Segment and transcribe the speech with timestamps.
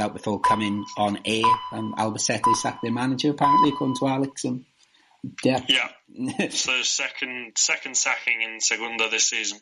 [0.00, 1.44] out before coming on air.
[1.72, 4.44] Um, Albacete sacked their manager apparently, according to Alex.
[4.44, 4.64] And
[5.42, 6.48] yeah, yeah.
[6.50, 9.58] so second second sacking in Segunda this season.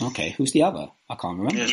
[0.00, 0.88] Okay, who's the other?
[1.08, 1.58] I can't remember.
[1.58, 1.72] Yes.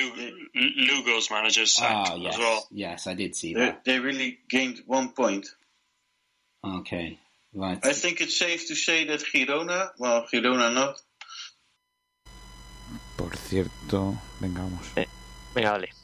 [0.56, 2.34] Lugo's manager sacked oh, yes.
[2.34, 2.68] as well.
[2.72, 3.86] Yes, I did see they, that.
[3.86, 5.48] They really gained one point.
[6.66, 7.20] Okay,
[7.54, 7.80] right.
[7.84, 11.02] I think it's safe to say that Girona, well, Girona not.
[13.18, 14.98] Por cierto, vengamos.
[14.98, 15.06] Eh,
[15.54, 15.99] venga, dale.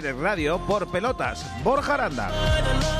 [0.00, 2.99] Radio por pelotas, Borja Aranda.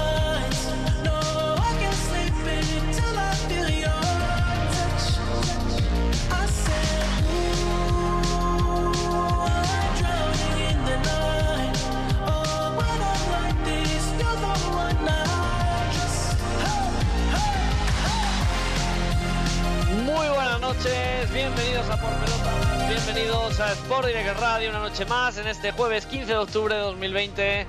[23.63, 27.67] A Sport Direct Radio, una noche más en este jueves 15 de octubre de 2020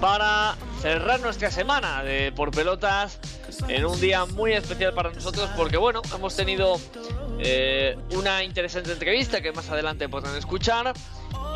[0.00, 3.18] para cerrar nuestra semana de Por Pelotas
[3.68, 6.80] en un día muy especial para nosotros porque bueno, hemos tenido
[7.38, 10.94] eh, una interesante entrevista que más adelante podrán escuchar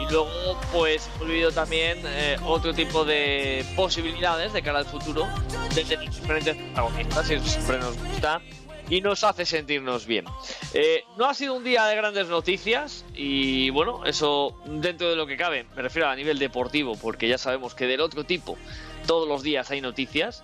[0.01, 5.27] y luego pues vivido también eh, otro tipo de posibilidades de cara al futuro
[5.75, 8.43] de tener diferentes protagonistas eso siempre nos gusta
[8.89, 10.25] y nos hace sentirnos bien.
[10.75, 15.27] Eh, no ha sido un día de grandes noticias y bueno, eso dentro de lo
[15.27, 18.57] que cabe, me refiero a nivel deportivo, porque ya sabemos que del otro tipo
[19.07, 20.43] todos los días hay noticias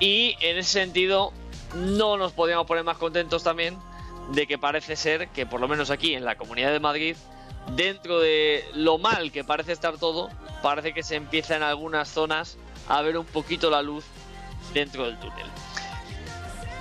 [0.00, 1.32] y en ese sentido
[1.74, 3.78] no nos podíamos poner más contentos también
[4.32, 7.16] de que parece ser que por lo menos aquí en la Comunidad de Madrid,
[7.74, 10.30] dentro de lo mal que parece estar todo,
[10.62, 12.58] parece que se empieza en algunas zonas
[12.88, 14.04] a ver un poquito la luz
[14.74, 15.46] dentro del túnel.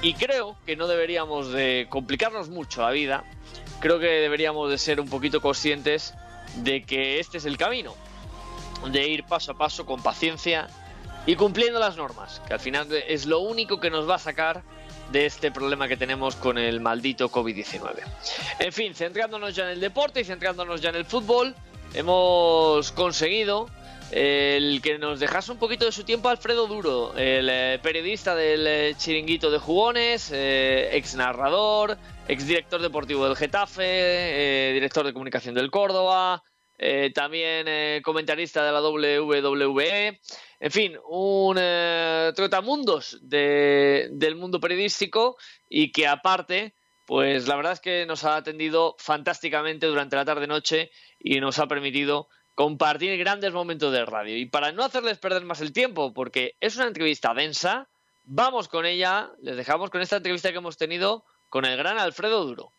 [0.01, 3.23] Y creo que no deberíamos de complicarnos mucho la vida.
[3.79, 6.13] Creo que deberíamos de ser un poquito conscientes
[6.57, 7.95] de que este es el camino.
[8.91, 10.67] De ir paso a paso con paciencia
[11.25, 12.41] y cumpliendo las normas.
[12.47, 14.63] Que al final es lo único que nos va a sacar
[15.11, 18.01] de este problema que tenemos con el maldito COVID-19.
[18.59, 21.55] En fin, centrándonos ya en el deporte y centrándonos ya en el fútbol,
[21.93, 23.69] hemos conseguido
[24.11, 28.67] el que nos dejase un poquito de su tiempo Alfredo Duro, el eh, periodista del
[28.67, 35.55] eh, chiringuito de jugones, eh, ex narrador, ex director deportivo del Getafe, director de comunicación
[35.55, 36.43] del Córdoba,
[37.13, 40.19] también comentarista de la WWE,
[40.59, 41.55] en fin, un
[42.35, 45.37] trotamundos de, del mundo periodístico
[45.69, 50.91] y que aparte, pues la verdad es que nos ha atendido fantásticamente durante la tarde-noche
[51.17, 54.37] y nos ha permitido compartir grandes momentos de radio.
[54.37, 57.87] Y para no hacerles perder más el tiempo, porque es una entrevista densa,
[58.23, 62.43] vamos con ella, les dejamos con esta entrevista que hemos tenido con el gran Alfredo
[62.45, 62.71] Duro.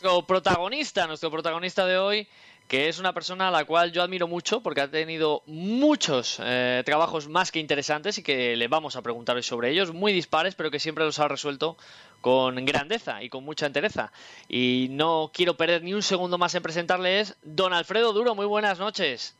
[0.00, 2.28] Nuestro protagonista, nuestro protagonista de hoy,
[2.66, 6.82] que es una persona a la cual yo admiro mucho porque ha tenido muchos eh,
[6.84, 10.54] trabajos más que interesantes y que le vamos a preguntar hoy sobre ellos, muy dispares,
[10.54, 11.76] pero que siempre los ha resuelto
[12.22, 14.10] con grandeza y con mucha entereza.
[14.48, 18.34] Y no quiero perder ni un segundo más en presentarles don Alfredo Duro.
[18.34, 19.36] Muy buenas noches.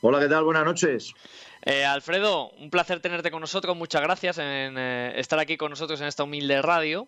[0.00, 0.42] Hola, ¿qué tal?
[0.42, 1.14] Buenas noches.
[1.62, 3.76] Eh, Alfredo, un placer tenerte con nosotros.
[3.76, 7.06] Muchas gracias en eh, estar aquí con nosotros en esta humilde radio.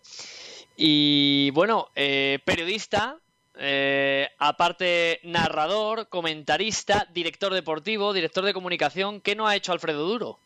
[0.77, 3.19] Y bueno, eh, periodista,
[3.57, 9.21] eh, aparte narrador, comentarista, director deportivo, director de comunicación.
[9.21, 10.39] ¿Qué no ha hecho Alfredo Duro?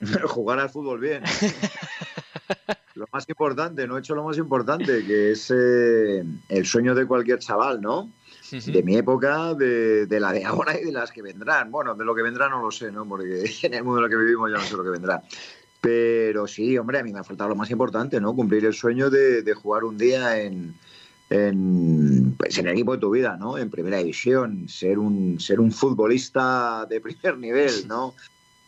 [0.28, 1.22] Jugar al fútbol bien.
[2.98, 7.06] lo más importante, no he hecho lo más importante, que es eh, el sueño de
[7.06, 8.10] cualquier chaval, ¿no?
[8.50, 11.70] de mi época, de, de, la de ahora y de las que vendrán.
[11.70, 13.06] Bueno, de lo que vendrá no lo sé, ¿no?
[13.06, 15.22] Porque en el mundo en el que vivimos ya no sé lo que vendrá.
[15.80, 18.34] Pero sí, hombre, a mí me ha faltado lo más importante, ¿no?
[18.34, 20.74] Cumplir el sueño de, de jugar un día en,
[21.30, 23.58] en, pues en, el equipo de tu vida, ¿no?
[23.58, 28.14] En primera división, ser un, ser un futbolista de primer nivel, ¿no?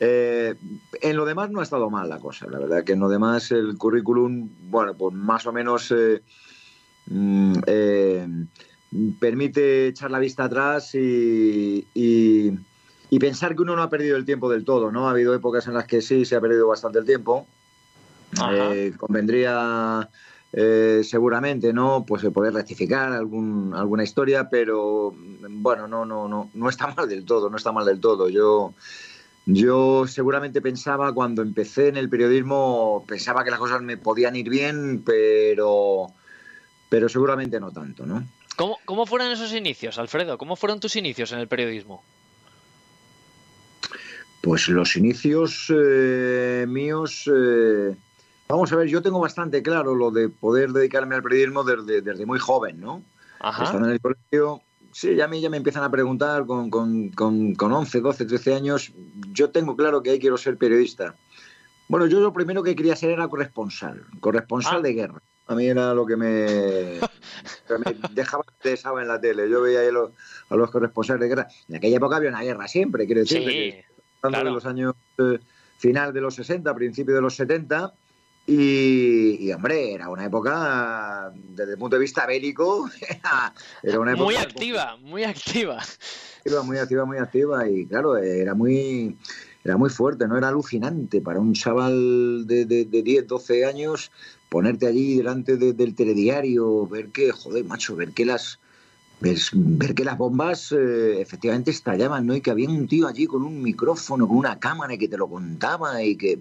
[0.03, 0.55] Eh,
[1.03, 3.51] en lo demás no ha estado mal la cosa, la verdad que en lo demás
[3.51, 6.23] el currículum, bueno, pues más o menos eh,
[7.05, 8.27] mm, eh,
[9.21, 12.51] permite echar la vista atrás y, y,
[13.11, 15.07] y, pensar que uno no ha perdido el tiempo del todo, ¿no?
[15.07, 17.47] Ha habido épocas en las que sí se ha perdido bastante el tiempo.
[18.97, 20.09] Convendría
[20.51, 22.07] seguramente, ¿no?
[22.07, 27.27] Pues poder rectificar algún, alguna historia, pero bueno, no, no, no, no está mal del
[27.27, 28.31] todo, no está mal del todo.
[28.31, 28.73] Yo
[29.47, 34.49] yo seguramente pensaba cuando empecé en el periodismo, pensaba que las cosas me podían ir
[34.49, 36.09] bien, pero,
[36.89, 38.25] pero seguramente no tanto, ¿no?
[38.57, 40.37] ¿Cómo, ¿Cómo fueron esos inicios, Alfredo?
[40.37, 42.03] ¿Cómo fueron tus inicios en el periodismo?
[44.43, 47.95] Pues los inicios eh, míos, eh,
[48.49, 52.25] vamos a ver, yo tengo bastante claro lo de poder dedicarme al periodismo desde, desde
[52.27, 53.03] muy joven, ¿no?
[53.39, 53.65] Ajá.
[53.65, 57.09] Estando en el colegio, sí, ya a mí ya me empiezan a preguntar con, con,
[57.11, 58.93] con, con 11, 12, 13 años,
[59.33, 61.15] yo tengo claro que ahí quiero ser periodista.
[61.89, 64.83] Bueno, yo lo primero que quería ser era corresponsal, corresponsal Ah.
[64.83, 65.23] de guerra.
[65.49, 66.47] A mí era lo que me,
[67.67, 69.51] que me dejaba interesado en la tele.
[69.51, 70.13] Yo veía ahí los-
[70.49, 71.49] a los corresponsales de guerra.
[71.69, 73.75] En aquella época había una guerra siempre, quiero decir, Sí,
[74.23, 74.49] hablando claro.
[74.51, 75.39] de los años eh,
[75.79, 77.93] final de los 60, principio de los 70.
[78.47, 84.13] Y, y, hombre, era una época, desde el punto de vista bélico, era, era una
[84.13, 85.79] época Muy activa, muy activa.
[86.39, 89.17] activa, muy activa, muy activa y claro, era muy
[89.63, 94.11] era muy fuerte, no era alucinante para un chaval de, de, de 10, 12 años
[94.49, 98.59] ponerte allí delante de- del telediario, ver que, joder, macho, ver que las
[99.21, 102.35] ver, ver que las bombas eh, efectivamente estallaban, ¿no?
[102.35, 105.17] Y que había un tío allí con un micrófono, con una cámara y que te
[105.17, 106.39] lo contaba y que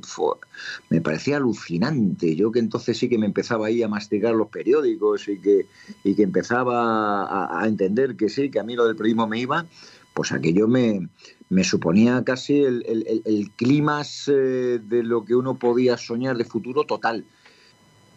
[0.89, 2.35] me parecía alucinante.
[2.35, 5.67] Yo que entonces sí que me empezaba ahí a masticar los periódicos y que,
[6.03, 9.65] y que empezaba a, entender que sí, que a mí lo del periodismo me iba,
[10.13, 11.09] pues aquello me,
[11.49, 16.45] me suponía casi el, el, el, clímax eh, de lo que uno podía soñar de
[16.45, 17.25] futuro total.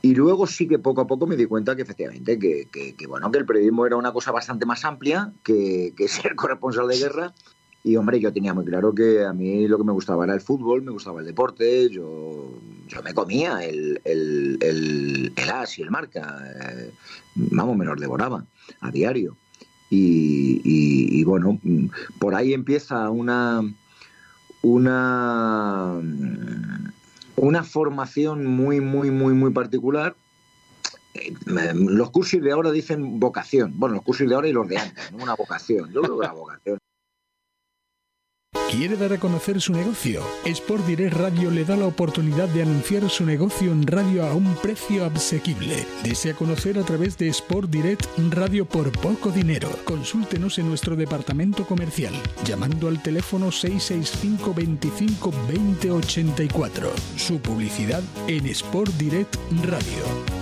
[0.03, 3.31] Y luego sí que poco a poco me di cuenta que efectivamente que, que, bueno
[3.31, 7.35] que el periodismo era una cosa bastante más amplia que, que ser corresponsal de guerra.
[7.85, 10.41] Y hombre, yo tenía muy claro que a mí lo que me gustaba era el
[10.41, 12.53] fútbol, me gustaba el deporte, yo,
[12.87, 16.93] yo me comía el, el, el, el as y el marca, eh,
[17.35, 18.45] vamos, me los devoraba
[18.81, 19.37] a diario.
[19.91, 21.59] Y, y, y, bueno,
[22.21, 23.63] por ahí empieza una,
[24.63, 26.01] una,
[27.37, 30.15] una formación muy, muy, muy, muy particular.
[31.15, 31.35] Eh,
[31.75, 33.75] Los cursos de ahora dicen vocación.
[33.77, 35.23] Bueno, los cursos de ahora y los de antes, ¿no?
[35.23, 35.91] una vocación.
[35.93, 36.79] Yo creo que la vocación.
[38.73, 40.23] ¿Quiere dar a conocer su negocio?
[40.47, 44.55] Sport Direct Radio le da la oportunidad de anunciar su negocio en radio a un
[44.63, 45.85] precio asequible.
[46.03, 49.69] Desea conocer a través de Sport Direct Radio por poco dinero.
[49.85, 52.15] Consúltenos en nuestro departamento comercial
[52.47, 56.93] llamando al teléfono 665 25 20 84.
[57.17, 60.42] Su publicidad en Sport Direct Radio.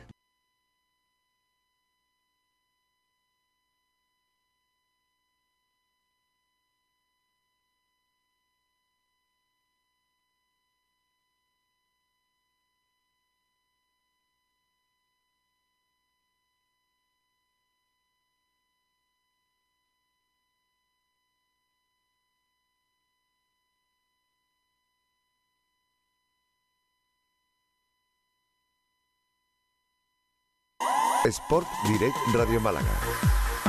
[31.25, 32.89] Sport Direct Radio Málaga.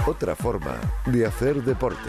[0.07, 2.09] Otra forma de hacer deporte.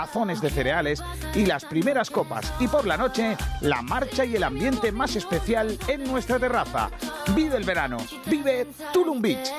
[0.41, 1.03] de cereales
[1.35, 2.51] y las primeras copas.
[2.59, 6.89] Y por la noche, la marcha y el ambiente más especial en nuestra terraza.
[7.35, 9.51] Vive el verano, vive Tulum Beach.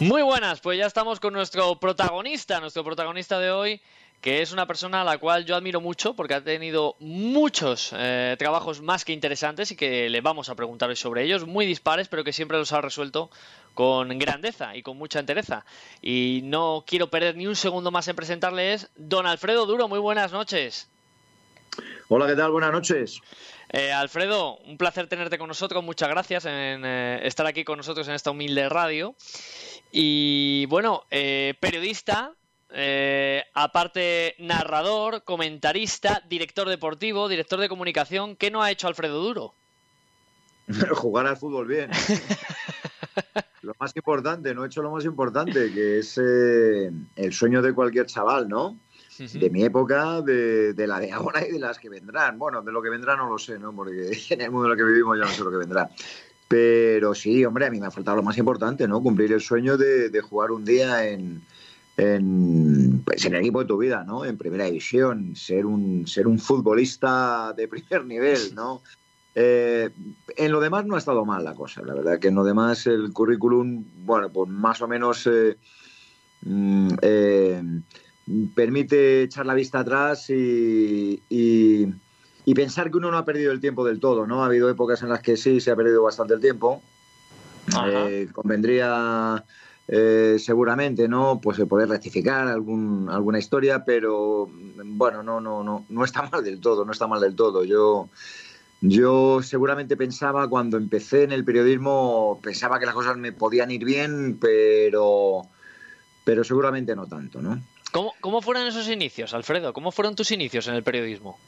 [0.00, 3.82] Muy buenas, pues ya estamos con nuestro protagonista, nuestro protagonista de hoy,
[4.22, 8.34] que es una persona a la cual yo admiro mucho porque ha tenido muchos eh,
[8.38, 12.08] trabajos más que interesantes y que le vamos a preguntar hoy sobre ellos, muy dispares,
[12.08, 13.28] pero que siempre los ha resuelto
[13.74, 15.66] con grandeza y con mucha entereza.
[16.00, 19.86] Y no quiero perder ni un segundo más en presentarle es don Alfredo Duro.
[19.86, 20.88] Muy buenas noches.
[22.08, 22.52] Hola, ¿qué tal?
[22.52, 23.20] Buenas noches.
[23.72, 25.84] Eh, Alfredo, un placer tenerte con nosotros.
[25.84, 29.14] Muchas gracias en eh, estar aquí con nosotros en esta humilde radio.
[29.92, 32.34] Y bueno, eh, periodista,
[33.54, 38.36] aparte narrador, comentarista, director deportivo, director de comunicación.
[38.36, 39.54] ¿Qué no ha hecho Alfredo Duro?
[40.94, 41.90] Jugar al fútbol bien.
[43.62, 48.06] lo más importante, no he hecho lo más importante, que es el sueño de cualquier
[48.06, 48.78] chaval, ¿no?
[49.28, 52.38] de mi época, de, la de ahora y de las que vendrán.
[52.38, 53.74] Bueno, de lo que vendrá no lo sé, ¿no?
[53.74, 55.90] Porque en el mundo en el que vivimos ya no sé lo que vendrá.
[56.50, 59.00] Pero sí, hombre, a mí me ha faltado lo más importante, ¿no?
[59.00, 61.42] Cumplir el sueño de, jugar un día en,
[61.96, 64.24] en, pues en el equipo de tu vida, ¿no?
[64.24, 68.82] En primera división, ser un, ser un futbolista de primer nivel, ¿no?
[69.36, 69.90] Eh,
[70.36, 72.84] en lo demás no ha estado mal la cosa, la verdad que en lo demás
[72.88, 75.56] el currículum, bueno, pues más o menos eh,
[76.42, 77.62] mm, eh,
[78.56, 81.86] permite echar la vista atrás y, y,
[82.54, 84.42] pensar que uno no ha perdido el tiempo del todo, ¿no?
[84.42, 86.82] Ha habido épocas en las que sí se ha perdido bastante el tiempo.
[87.86, 89.44] Eh, convendría
[89.86, 91.40] eh, seguramente, ¿no?
[91.42, 96.60] Pues poder rectificar algún, alguna historia, pero bueno, no, no, no, no está mal del
[96.60, 97.64] todo, no está mal del todo.
[97.64, 98.08] Yo
[98.82, 103.84] yo seguramente pensaba cuando empecé en el periodismo, pensaba que las cosas me podían ir
[103.84, 105.42] bien, pero,
[106.24, 107.60] pero seguramente no tanto, ¿no?
[107.92, 109.72] ¿Cómo, fueron esos inicios, Alfredo?
[109.72, 111.38] ¿Cómo fueron tus inicios en el periodismo?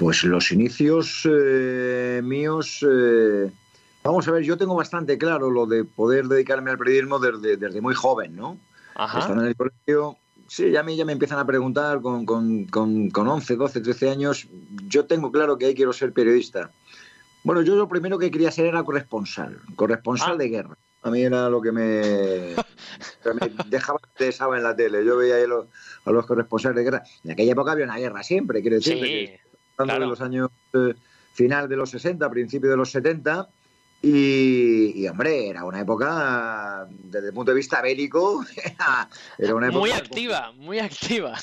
[0.00, 3.50] Pues los inicios eh, míos, eh,
[4.02, 7.94] vamos a ver, yo tengo bastante claro lo de poder dedicarme al periodismo desde, muy
[7.94, 8.58] joven, ¿no?
[8.94, 9.18] Ajá.
[9.18, 12.64] Estando en el colegio, sí, ya a mí ya me empiezan a preguntar con, con,
[12.64, 14.48] con, con 11, 12, 13 años,
[14.88, 16.70] yo tengo claro que ahí quiero ser periodista.
[17.44, 20.36] Bueno, yo lo primero que quería ser era corresponsal, corresponsal ah.
[20.36, 20.78] de guerra.
[21.02, 22.54] A mí era lo que me,
[23.34, 25.04] me dejaba interesaba en la tele.
[25.04, 27.02] Yo veía ahí a los, corresponsales de guerra.
[27.22, 28.98] En aquella época había una guerra siempre, quiero decir.
[28.98, 29.49] Sí,
[29.86, 30.94] de los años eh,
[31.32, 33.48] final de los 60, principio de los 70.
[34.02, 38.44] Y, hombre, era una época, desde el punto de vista bélico,
[39.38, 39.80] era una época...
[39.80, 41.34] Muy activa, muy activa.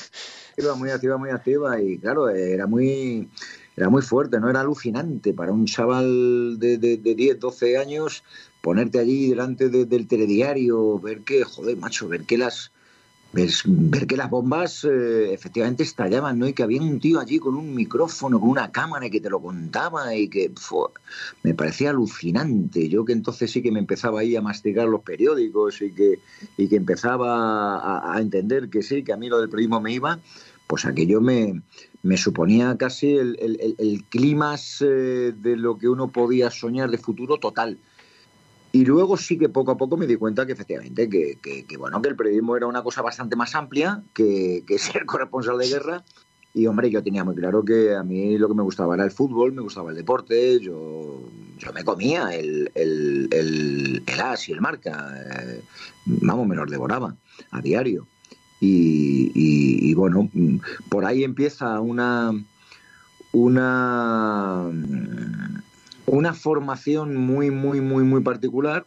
[0.76, 1.80] Muy activa, muy activa.
[1.80, 3.30] Y claro, era muy
[3.76, 4.50] era muy fuerte, ¿no?
[4.50, 8.24] Era alucinante para un chaval de, de, de 10, 12 años
[8.62, 12.72] ponerte allí delante del telediario, ver que, joder, macho, ver que las
[13.34, 16.48] ver, que las bombas eh, efectivamente estallaban, ¿no?
[16.48, 19.30] Y que había un tío allí con un micrófono, con una cámara y que te
[19.30, 20.52] lo contaba y que
[21.44, 22.90] me parecía alucinante.
[22.90, 26.20] Yo que entonces sí que me empezaba ahí a masticar los periódicos y que,
[26.58, 30.20] y que empezaba a, entender que sí, que a mí lo del periodismo me iba,
[30.68, 31.62] pues aquello me,
[32.04, 36.98] me suponía casi el, el, el, clima eh, de lo que uno podía soñar de
[36.98, 37.78] futuro total.
[38.78, 42.00] Y luego sí que poco a poco me di cuenta que efectivamente que, que, bueno
[42.00, 46.04] que el periodismo era una cosa bastante más amplia que, ser corresponsal de guerra.
[46.54, 49.10] Y hombre, yo tenía muy claro que a mí lo que me gustaba era el
[49.10, 51.24] fútbol, me gustaba el deporte, yo,
[51.58, 55.64] yo me comía el, el, el, el as y el marca, eh,
[56.06, 57.16] vamos, me los devoraba
[57.50, 58.06] a diario.
[58.60, 60.30] Y, y, bueno,
[60.90, 62.32] por ahí empieza una,
[63.32, 64.72] una
[66.08, 68.86] una formación muy, muy, muy, muy particular.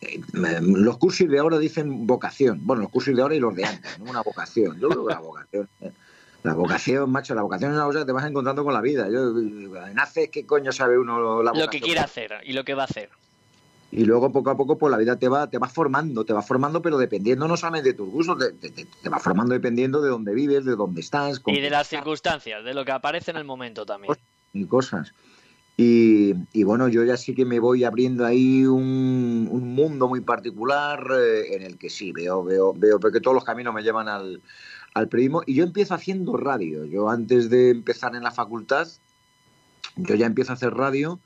[0.00, 2.60] Eh, los cursos de ahora dicen vocación.
[2.62, 4.10] Bueno, los cursos de ahora y los de antes, ¿no?
[4.10, 4.78] Una vocación.
[4.80, 5.68] Yo creo que la vocación.
[5.80, 5.92] ¿eh?
[6.42, 9.08] La vocación, macho, la vocación es una cosa que te vas encontrando con la vida.
[9.10, 9.32] Yo,
[9.94, 12.86] naces, ¿qué coño sabe uno la Lo que quiere hacer y lo que va a
[12.86, 13.10] hacer.
[13.90, 16.42] Y luego poco a poco, pues la vida te va, te va formando, te va
[16.42, 20.34] formando, pero dependiendo no solamente de tus gustos, te, te, va formando dependiendo de dónde
[20.34, 21.40] vives, de dónde estás.
[21.46, 24.14] Y de las circunstancias, de lo que aparece en el momento también.
[24.52, 25.14] Y cosas.
[25.76, 31.56] Y, bueno, yo ya sí que me voy abriendo ahí un, mundo muy particular eh,
[31.56, 34.40] en el que sí, veo, veo, veo, porque todos los caminos me llevan al,
[34.94, 35.42] al periodismo.
[35.46, 36.84] Y yo empiezo haciendo radio.
[36.84, 38.86] Yo antes de empezar en la facultad,
[39.96, 41.18] yo ya empiezo a hacer radio,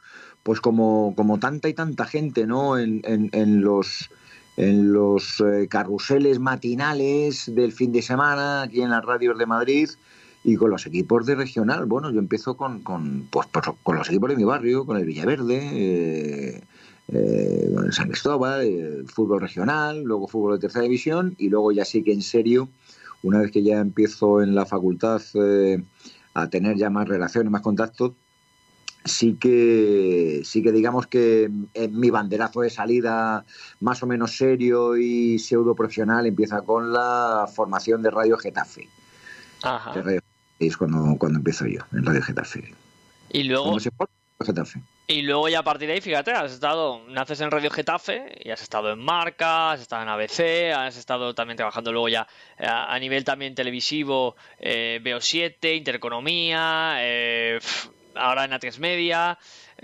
[0.43, 2.79] pues como, como tanta y tanta gente, ¿no?
[2.79, 4.11] En, en, los
[4.57, 9.91] en los eh, carruseles matinales del fin de semana aquí en las radios de Madrid
[10.45, 13.47] y con los equipos de regional, bueno, yo empiezo con, con, pues,
[13.83, 16.63] con los equipos de mi barrio, con el Villaverde, eh,
[17.09, 21.73] eh, con el San Cristóbal, el fútbol regional, luego fútbol de tercera división y luego
[21.73, 22.69] ya sí que en serio,
[23.23, 25.83] una vez que ya empiezo en la facultad eh,
[26.35, 28.13] a tener ya más relaciones, más contactos,
[29.05, 33.45] sí que sí que digamos que en mi banderazo de salida
[33.81, 38.89] más o menos serio y pseudo profesional empieza con la formación de Radio Getafe.
[39.63, 39.93] Ajá.
[39.95, 40.28] De Radio-
[40.59, 42.75] es cuando, cuando empiezo yo, en Radio Getafe.
[43.31, 44.09] Y luego, se Radio
[44.41, 44.81] Getafe.
[45.07, 48.51] y luego ya a partir de ahí, fíjate, has estado, naces en Radio Getafe y
[48.51, 52.27] has estado en Marca, has estado en ABC, has estado también trabajando luego ya
[52.59, 57.59] eh, a, a nivel también televisivo, eh, Veo7, Intereconomía, eh,
[58.15, 59.39] ahora en A3 Media.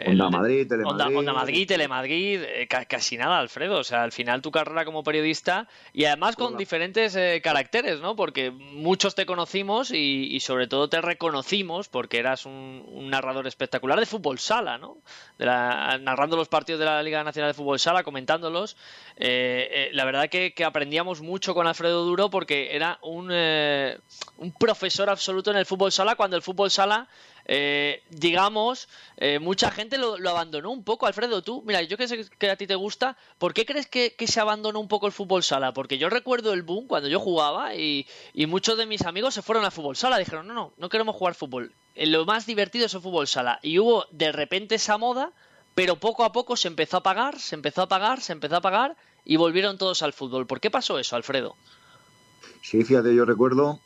[0.06, 1.16] Onda el- Madrid, Telemadrid.
[1.18, 3.78] Onda Madrid, Telemadrid, eh, ca- casi nada, Alfredo.
[3.78, 8.16] O sea, al final tu carrera como periodista y además con diferentes eh, caracteres, ¿no?
[8.16, 13.46] Porque muchos te conocimos y, y sobre todo te reconocimos porque eras un, un narrador
[13.46, 14.98] espectacular de fútbol sala, ¿no?
[15.38, 18.76] De la- narrando los partidos de la Liga Nacional de Fútbol Sala, comentándolos.
[19.16, 25.08] Eh, la verdad que, que aprendíamos mucho con Alfredo Duro porque era un, un profesor
[25.08, 27.06] absoluto en el fútbol sala cuando el fútbol sala
[27.46, 31.06] eh, digamos, eh, mucha gente lo, abandonó un poco.
[31.06, 34.14] Alfredo, tú, mira, yo que sé que a ti te gusta, ¿por qué crees que,
[34.26, 35.72] se abandonó un poco el fútbol sala?
[35.72, 39.42] Porque yo recuerdo el boom cuando yo jugaba y, y muchos de mis amigos se
[39.42, 40.18] fueron a fútbol sala.
[40.18, 41.72] Dijeron, no, no, no queremos jugar fútbol.
[41.94, 43.58] Eh, Lo más divertido es el fútbol sala.
[43.62, 45.32] Y hubo de repente esa moda,
[45.74, 48.60] pero poco a poco se empezó a pagar, se empezó a pagar, se empezó a
[48.60, 50.46] pagar y volvieron todos al fútbol.
[50.46, 51.56] ¿Por qué pasó eso, Alfredo?
[52.62, 53.80] Sí, fíjate, yo recuerdo.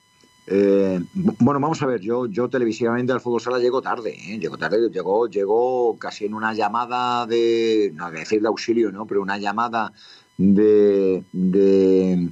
[0.50, 4.38] Eh, bueno, vamos a ver, yo, yo televisivamente al fútbol sala llego tarde, ¿eh?
[4.38, 8.90] llego tarde, llegó, llegó casi en una llamada de, no voy a decir de auxilio,
[8.90, 9.06] ¿no?
[9.06, 9.92] Pero una llamada
[10.38, 12.28] de, de,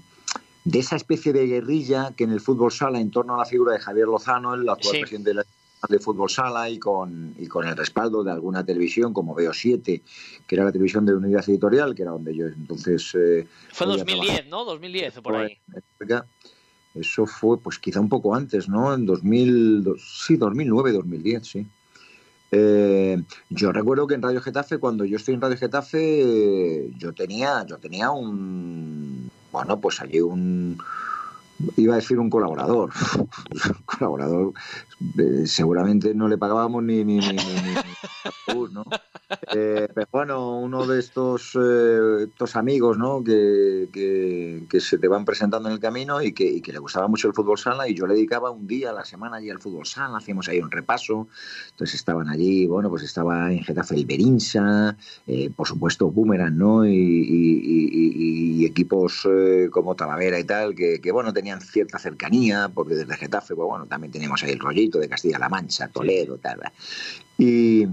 [0.64, 3.72] de esa especie de guerrilla que en el fútbol sala, en torno a la figura
[3.72, 5.00] de Javier Lozano, el actual Sí.
[5.00, 5.44] presidente de la
[5.88, 10.02] de fútbol sala y con, y con el respaldo de alguna televisión como Veo 7,
[10.46, 14.04] que era la televisión de Unidad Editorial, que era donde yo entonces eh, Fue podía
[14.04, 14.64] 2010, ¿no?
[14.64, 15.58] 2010 o por ahí.
[16.98, 18.94] Eso fue, pues quizá un poco antes, ¿no?
[18.94, 21.66] En 2000, dos- sí, 2009, 2010, sí.
[22.52, 27.66] Eh, yo recuerdo que en Radio Getafe, cuando yo estoy en Radio Getafe, yo tenía,
[27.66, 30.78] yo tenía un, bueno, pues allí un,
[31.76, 32.90] iba a decir un colaborador,
[33.68, 34.52] un colaborador,
[35.18, 37.36] eh, seguramente no le pagábamos ni, ni, ni.
[39.52, 43.22] Eh, pero bueno, uno de estos, eh, estos amigos ¿no?
[43.22, 47.28] que, que, se te van presentando en el camino y que, que le gustaba mucho
[47.28, 49.86] el fútbol sala y yo le dedicaba un día a la semana allí al fútbol
[49.86, 51.28] sala, hacíamos ahí un repaso,
[51.70, 56.86] entonces estaban allí, bueno, pues estaba en Getafe el Berinsa, eh, por supuesto Boomerang, ¿no?
[56.86, 59.26] Y, y- y- equipos
[59.70, 63.86] como Talavera y tal, que, que, bueno, tenían cierta cercanía, porque desde Getafe, pues bueno,
[63.86, 66.72] también teníamos ahí el rollito de Castilla-La Mancha, Toledo, tal, ¿verdad?
[67.38, 67.86] Y,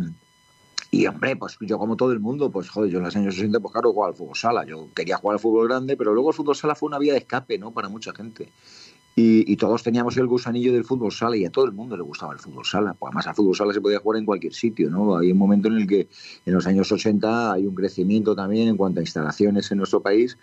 [0.92, 3.60] y hombre, pues yo como todo el mundo, pues joder, yo en los años 60,
[3.60, 4.66] pues claro, jugaba al fútbol sala.
[4.66, 7.20] Yo quería jugar al fútbol grande, pero luego el fútbol sala fue una vía de
[7.20, 7.72] escape, ¿no?
[7.72, 8.50] Para mucha gente.
[9.16, 12.04] Y, y todos teníamos el gusanillo del fútbol sala y a todo el mundo le
[12.04, 12.94] gustaba el fútbol sala.
[12.94, 15.18] Pues además al fútbol sala se podía jugar en cualquier sitio, ¿no?
[15.18, 16.10] Hay un momento en el que
[16.46, 20.38] en los años 80 hay un crecimiento también en cuanto a instalaciones en nuestro país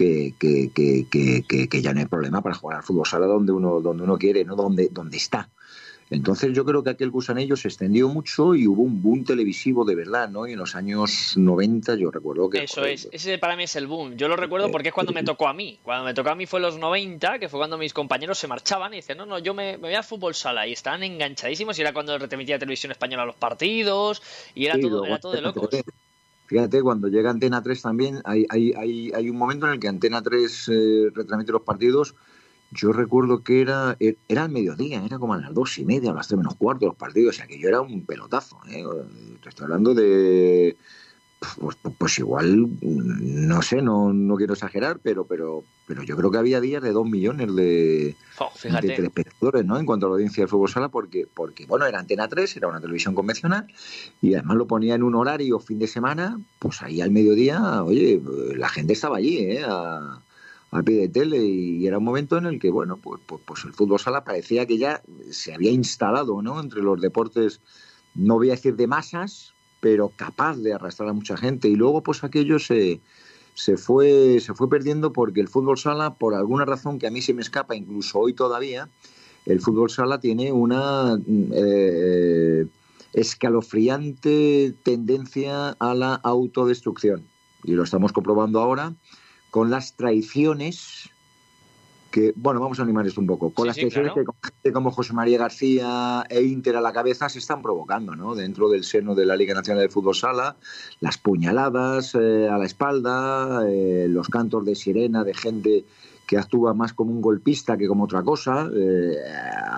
[0.00, 3.80] que, que, que, que, ya no hay problema para jugar al fútbol sala donde uno,
[3.80, 4.56] donde uno quiere, ¿no?
[4.56, 5.50] Donde, donde está.
[6.08, 9.94] Entonces yo creo que aquel gusanillo se extendió mucho y hubo un boom televisivo de
[9.94, 10.46] verdad, ¿no?
[10.48, 12.64] Y en los años 90 yo recuerdo que...
[12.64, 14.16] Eso joder, es, ese para mí es el boom.
[14.16, 15.78] Yo lo recuerdo porque es cuando me tocó a mí.
[15.84, 18.48] Cuando me tocó a mí fue en los 90, que fue cuando mis compañeros se
[18.48, 20.66] marchaban y decían, no, no, yo me, me voy a fútbol sala.
[20.66, 24.20] Y estaban enganchadísimos y era cuando retransmitía televisión española los partidos
[24.54, 25.68] y era Sí, todo, era todo de locos.
[26.50, 26.60] 3.
[26.60, 29.88] Fíjate, cuando llega Antena 3 también, hay, hay, hay, hay un momento en el que
[29.88, 32.14] Antena 3 eh, retransmite los partidos.
[32.72, 36.12] Yo recuerdo que era er- era al mediodía, era como a las dos y media,
[36.12, 38.58] a las tres menos cuarto los partidos, o sea que yo era un pelotazo.
[38.68, 38.84] ¿eh?
[39.42, 40.76] Te estoy hablando de.
[41.58, 46.30] Pues, pues- igual, mm, no sé, no, no quiero exagerar, pero, pero, pero yo creo
[46.30, 48.14] que había días de dos millones de,
[48.54, 48.94] fíjate.
[48.94, 49.78] telespectadores, ¿no?
[49.78, 52.68] En cuanto a la audiencia del fútbol sala, porque, porque, bueno, era Antena 3, era
[52.68, 53.66] una televisión convencional,
[54.20, 58.20] y además lo ponía en un horario fin de semana, pues ahí al mediodía, oye,
[58.54, 59.64] la gente estaba allí, ¿eh?
[59.66, 60.22] A,
[60.72, 63.64] a pie de tele, y era un momento en el que, bueno, pues, pues, pues
[63.64, 66.60] el fútbol sala parecía que ya se había instalado, ¿no?
[66.60, 67.60] Entre los deportes,
[68.14, 72.02] no voy a decir de masas, pero capaz de arrastrar a mucha gente, y luego,
[72.02, 73.00] pues aquello se
[73.54, 77.20] se fue, se fue perdiendo porque el fútbol sala, por alguna razón que a mí
[77.20, 78.88] se me escapa, incluso hoy todavía,
[79.44, 82.66] el fútbol sala tiene una eh,
[83.12, 87.26] escalofriante tendencia a la autodestrucción.
[87.64, 88.94] Y lo estamos comprobando ahora
[89.50, 91.10] con las traiciones
[92.10, 94.14] que, bueno, vamos a animar esto un poco, con Sí, las sí, claro.
[94.14, 98.34] que gente como José María García e Inter a la cabeza se están provocando, ¿no?
[98.34, 100.56] Dentro del seno de la Liga Nacional de Fútbol Sala,
[101.00, 105.84] las puñaladas eh, a la espalda, eh, los cantos de sirena de gente
[106.30, 108.70] que actúa más como un golpista que como otra cosa.
[108.72, 109.16] Eh,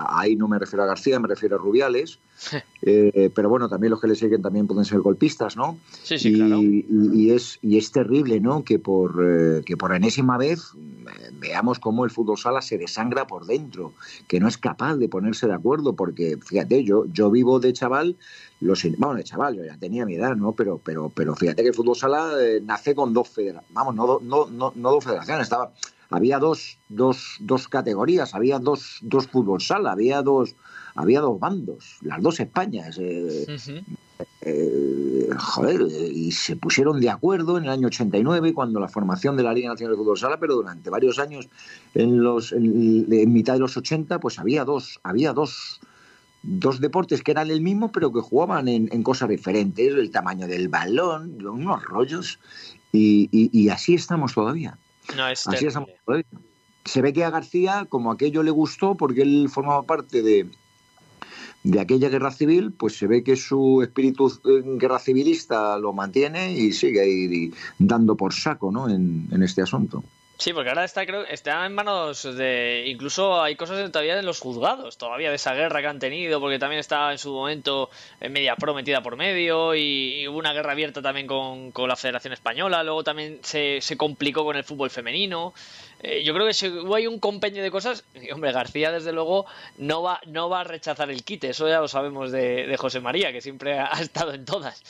[0.07, 2.19] ahí no me refiero a García, me refiero a Rubiales.
[2.83, 5.79] Eh, pero bueno, también los que le siguen también pueden ser golpistas, ¿no?
[6.03, 6.57] Sí, sí, y, claro.
[6.61, 8.63] y- y es, y es terrible, ¿no?
[8.63, 10.73] Que por, eh, que por enésima vez
[11.39, 13.93] veamos cómo el fútbol sala se desangra por dentro,
[14.27, 18.15] que no es capaz de ponerse de acuerdo, porque fíjate, yo, yo vivo de chaval,
[18.59, 20.51] los, bueno, de chaval, yo ya tenía mi edad, ¿no?
[20.51, 22.29] Pero, pero, pero fíjate que el fútbol sala
[22.61, 25.73] nace con dos federaciones, vamos, no, no, no, no dos federaciones, estaba,
[26.13, 30.55] había dos, dos, dos categorías, había dos, dos fútbol sala, había dos,
[30.95, 32.97] había dos bandos, las dos Españas.
[33.01, 33.45] eh,
[34.41, 35.81] eh, joder,
[36.13, 39.69] y se pusieron de acuerdo en el año 89 cuando la formación de la Liga
[39.69, 41.49] Nacional de Fútbol Sala, pero durante varios años
[41.93, 45.81] en los en, en mitad de los 80 pues había dos había dos
[46.43, 50.45] dos deportes que eran el mismo pero que jugaban en, en cosas diferentes, el tamaño
[50.47, 52.39] del balón, unos rollos
[52.91, 54.77] y, y- y así estamos todavía.
[55.15, 55.67] No, es Así.
[56.85, 60.49] Se ve que a García, como aquello le gustó, porque él formaba parte de,
[61.63, 66.53] de aquella guerra civil, pues se ve que su espíritu eh, guerra civilista lo mantiene
[66.53, 68.89] y sigue ahí dando por saco ¿no?
[68.89, 70.03] en, en este asunto.
[70.37, 72.85] Sí, porque ahora está, creo, está en manos de.
[72.87, 76.59] Incluso hay cosas todavía en los juzgados, todavía de esa guerra que han tenido, porque
[76.59, 81.01] también estaba en su momento en media prometida por medio y, hubo una guerra abierta
[81.01, 82.83] también con, con la Federación Española.
[82.83, 85.53] Luego también se, se complicó con el fútbol femenino.
[86.01, 88.03] Eh, yo creo que si ahí un compendio de cosas.
[88.33, 89.45] Hombre, García, desde luego,
[89.77, 92.99] no va, no va a rechazar el quite, eso ya lo sabemos de, de José
[92.99, 94.83] María, que siempre ha estado en todas.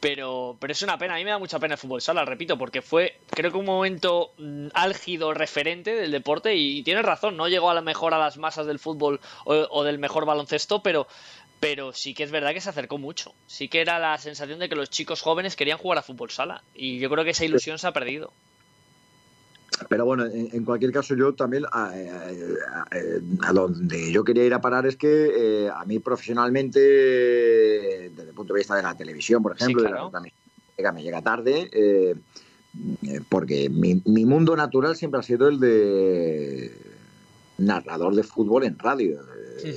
[0.00, 2.56] Pero, pero es una pena, a mí me da mucha pena el fútbol sala, repito,
[2.56, 7.48] porque fue, creo que un momento mm, álgido, referente del deporte, y, tienes razón, no
[7.48, 11.08] llegó a lo mejor a las masas del fútbol o, o del mejor baloncesto, pero,
[11.58, 13.34] pero sí que es verdad que se acercó mucho.
[13.48, 16.62] Sí que era la sensación de que los chicos jóvenes querían jugar a fútbol sala,
[16.74, 18.32] y yo creo que esa ilusión se ha perdido.
[19.88, 24.44] Pero bueno, en, en cualquier caso yo también a, a- a- a donde yo quería
[24.44, 28.82] ir a parar es que eh, a mí profesionalmente, desde el punto de vista de
[28.82, 30.40] la televisión, por ejemplo, de la transmisión,
[30.76, 32.14] llega- me llega tarde, eh,
[33.02, 36.72] eh, porque mi, mi mundo natural siempre ha sido el de
[37.58, 39.20] narrador de fútbol en radio.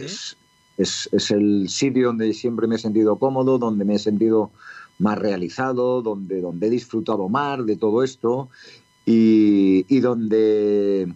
[0.06, 0.38] Es,
[0.78, 4.52] es, es el sitio donde siempre me he sentido cómodo, donde me he sentido
[5.00, 8.50] más realizado, donde, donde he disfrutado más de todo esto
[9.06, 11.14] y, y donde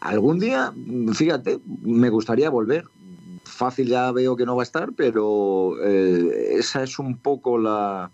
[0.00, 0.72] algún día,
[1.14, 2.84] fíjate, me gustaría volver.
[3.44, 8.10] Fácil ya veo que no va a estar, pero eh, esa es un poco la,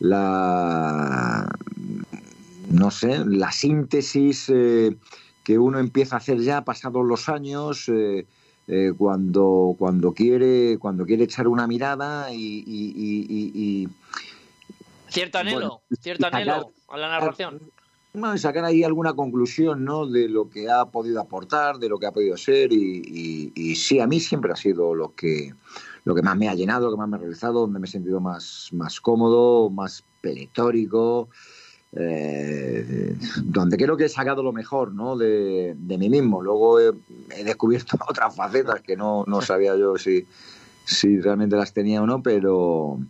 [0.00, 1.48] la
[2.70, 4.96] no sé, la síntesis eh,
[5.44, 8.26] que uno empieza a hacer ya pasados los años, eh,
[8.66, 13.88] eh, cuando, cuando, quiere, cuando quiere echar una mirada y, y- y- y- y-
[15.08, 17.60] Cierto anhelo, Bueno, cierto anhelo a la narración.
[18.14, 20.06] Bueno, sacar ahí alguna conclusión ¿no?
[20.06, 23.74] de lo que ha podido aportar, de lo que ha podido ser y, y- y
[23.74, 25.52] sí, a mí siempre ha sido lo que,
[26.04, 27.90] lo que más me ha llenado, lo que más me ha realizado, donde me he
[27.90, 31.28] sentido más, más cómodo, más pletórico,
[31.92, 35.16] eh, donde creo que he sacado lo mejor ¿no?
[35.16, 36.40] de, de mí mismo.
[36.40, 36.92] Luego he,
[37.36, 40.24] he descubierto otras facetas que no, no sabía yo si,
[40.84, 43.00] si realmente las tenía o no, pero,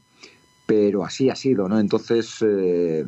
[0.66, 1.78] pero así ha sido, ¿no?
[1.78, 3.04] Entonces, eh,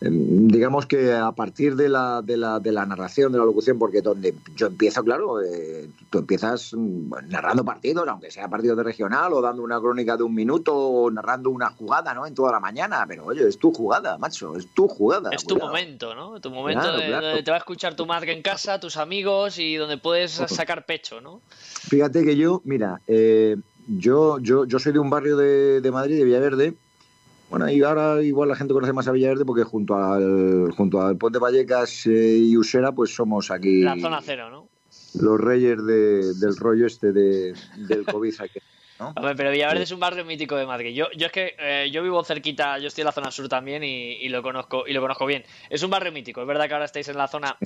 [0.00, 4.00] digamos que a partir de la, de, la, de la narración, de la locución, porque
[4.00, 9.32] donde yo empiezo, claro, eh, tú empiezas mm, narrando partidos, aunque sea partidos de regional,
[9.34, 12.26] o dando una crónica de un minuto, o narrando una jugada, ¿no?
[12.26, 15.30] En toda la mañana, pero oye, es tu jugada, macho, es tu jugada.
[15.32, 16.40] Es tu momento, ¿no?
[16.40, 17.26] Tu momento Claro, de- claro.
[17.26, 20.86] donde te va a escuchar tu madre en casa, tus amigos y donde puedes sacar
[20.86, 21.42] pecho, ¿no?
[21.50, 26.16] Fíjate que yo, mira, eh, yo, yo, yo soy de un barrio de, de Madrid,
[26.18, 26.74] de Villaverde.
[27.50, 31.16] Bueno, y ahora igual la gente conoce más a Villaverde porque junto al, junto al
[31.16, 34.68] Puente Vallecas eh, y Usera, pues somos aquí La zona cero, ¿no?
[35.20, 38.40] los reyes de- del rollo este de, del COVID.
[38.40, 38.60] aquí,
[39.00, 39.08] ¿no?
[39.16, 40.94] Hombre, pero Villaverde es un barrio mítico de Madrid.
[40.94, 43.82] Yo, yo es que eh, yo vivo cerquita, yo estoy en la zona sur también
[43.82, 45.42] y, y lo conozco y lo conozco bien.
[45.68, 46.40] Es un barrio mítico.
[46.42, 47.56] Es verdad que ahora estáis en la zona,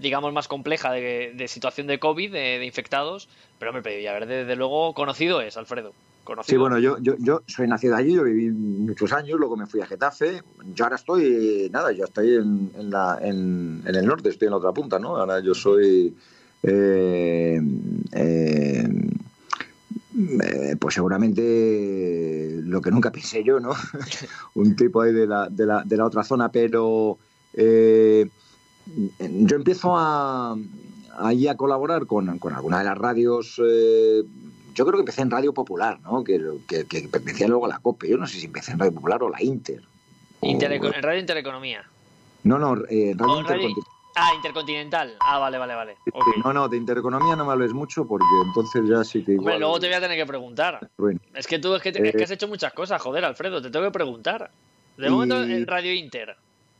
[0.00, 3.28] digamos, más compleja de, de situación de COVID, de, de infectados,
[3.60, 5.92] pero hombre, pero Villaverde desde luego conocido es, Alfredo.
[6.44, 9.80] Sí, bueno, yo, yo, yo soy nacido allí, yo viví muchos años, luego me fui
[9.80, 10.42] a Getafe.
[10.74, 14.98] Yo ahora estoy, nada, yo estoy en, en, el norte, estoy en la otra punta,
[14.98, 15.16] ¿no?
[15.16, 16.14] Ahora yo soy,
[16.62, 17.60] eh,
[18.12, 18.88] eh,
[20.42, 23.72] eh, pues seguramente lo que nunca pensé yo, ¿no?
[24.54, 27.18] Un tipo ahí de la, de la, de la otra zona, pero
[27.54, 33.60] yo empiezo a, a colaborar con, con alguna de las radios.
[34.70, 36.22] Eh, yo creo que empecé en Radio Popular, ¿no?
[36.24, 38.08] Que, que, que pertenecía luego a la COPE.
[38.08, 39.82] Yo no sé si empecé en Radio Popular o la Inter.
[40.42, 41.84] Intereco- en Radio Intereconomía.
[42.44, 43.84] No, no, eh, Radio Oh, Radio- Intercontinental.
[44.16, 45.14] Ah, Intercontinental.
[45.20, 45.96] Ah, vale, vale, vale.
[46.04, 46.10] Sí,
[46.44, 49.60] No, no, de intereconomía no me hables mucho porque entonces ya sí que Hombre, igual...
[49.60, 50.90] luego te voy a tener que preguntar.
[50.98, 52.18] Bueno, Es que tú es que, te- es Eh.
[52.18, 54.50] que has hecho muchas cosas, joder, Alfredo, te tengo que preguntar.
[54.96, 56.34] De Y- momento en Radio Inter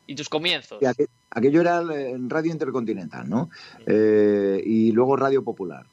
[0.06, 0.82] y tus comienzos.
[0.82, 0.86] y
[1.30, 3.48] aquello era en Radio Intercontinental, ¿no?
[3.86, 5.86] Eh, y luego Radio Popular.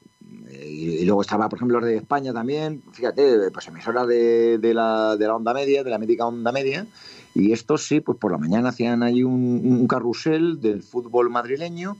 [0.50, 5.16] Y, y luego estaba, por ejemplo, de España también, fíjate, pues emisora de, de la,
[5.16, 6.86] de la onda media, de la mítica onda media,
[7.34, 11.96] y estos sí, pues por la mañana hacían ahí un, un carrusel del fútbol madrileño,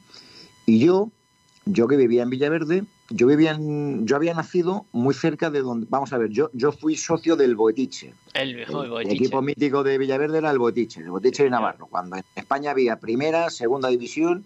[0.67, 1.11] y yo,
[1.67, 5.87] yo que vivía en Villaverde, yo vivía en, yo había nacido muy cerca de donde,
[5.89, 9.15] vamos a ver, yo, yo fui socio del Boetiche, El viejo el Boetiche.
[9.17, 12.99] equipo mítico de Villaverde era el Botiche, el Botiche de Navarro, cuando en España había
[12.99, 14.45] primera, segunda división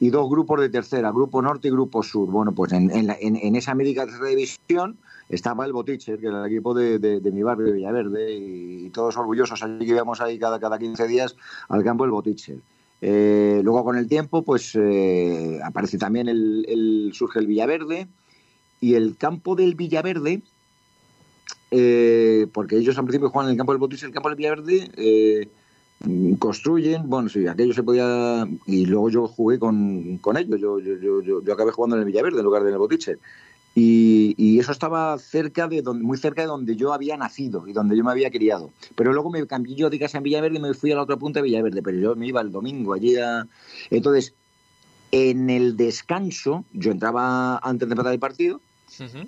[0.00, 2.28] y dos grupos de tercera, grupo norte y grupo sur.
[2.30, 4.96] Bueno, pues en, en la- en- en esa mítica tercera división
[5.28, 9.16] estaba el Botiche, que era el equipo de, de- mi barrio de Villaverde, y, todos
[9.18, 11.36] orgullosos allí que íbamos ahí cada, cada 15 días
[11.68, 12.58] al campo del Botiche.
[13.02, 18.08] Eh, luego con el tiempo, pues eh, aparece también el, surge el Villaverde
[18.80, 20.42] y el campo del Villaverde
[21.70, 24.36] eh, porque ellos al principio juegan en el campo del Botis y el campo del
[24.36, 25.48] Villaverde, eh,
[26.38, 30.98] construyen, bueno, sí, aquello se podía, y luego yo jugué con, con ellos, yo, yo,
[30.98, 33.18] yo, yo, yo acabé jugando en el Villaverde en lugar de en el Botiche.
[33.72, 37.72] Y, y eso estaba cerca de donde, muy cerca de donde yo había nacido y
[37.72, 38.72] donde yo me había criado.
[38.96, 41.16] Pero luego me cambié yo de casa en Villaverde y me fui a la otra
[41.16, 43.46] punta de Villaverde, pero yo me iba el domingo allí a...
[43.90, 44.34] Entonces,
[45.12, 48.60] en el descanso, yo entraba antes de empezar el partido,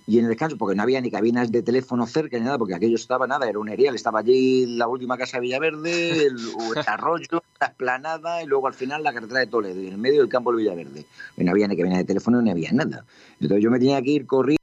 [0.07, 2.75] Y en el descanso, porque no había ni cabinas de teléfono cerca ni nada, porque
[2.75, 6.37] aquello estaba nada, era un erial, estaba allí la última casa de Villaverde, el,
[6.77, 9.99] el arroyo, la esplanada y luego al final la carretera de Toledo y en el
[9.99, 11.07] medio el campo del Villaverde.
[11.37, 13.05] Y no había ni cabina de teléfono ni había nada.
[13.41, 14.62] Entonces yo me tenía que ir corriendo.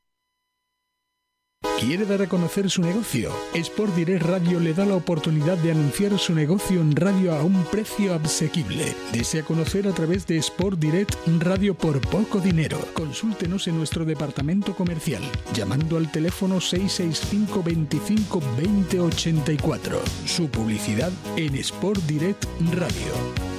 [1.79, 3.31] ¿Quiere dar a conocer su negocio?
[3.53, 7.63] Sport Direct Radio le da la oportunidad de anunciar su negocio en radio a un
[7.71, 8.93] precio asequible.
[9.13, 12.77] Desea conocer a través de Sport Direct Radio por poco dinero.
[12.93, 20.01] Consúltenos en nuestro departamento comercial llamando al teléfono 665 25 20 84.
[20.25, 23.58] Su publicidad en Sport Direct Radio.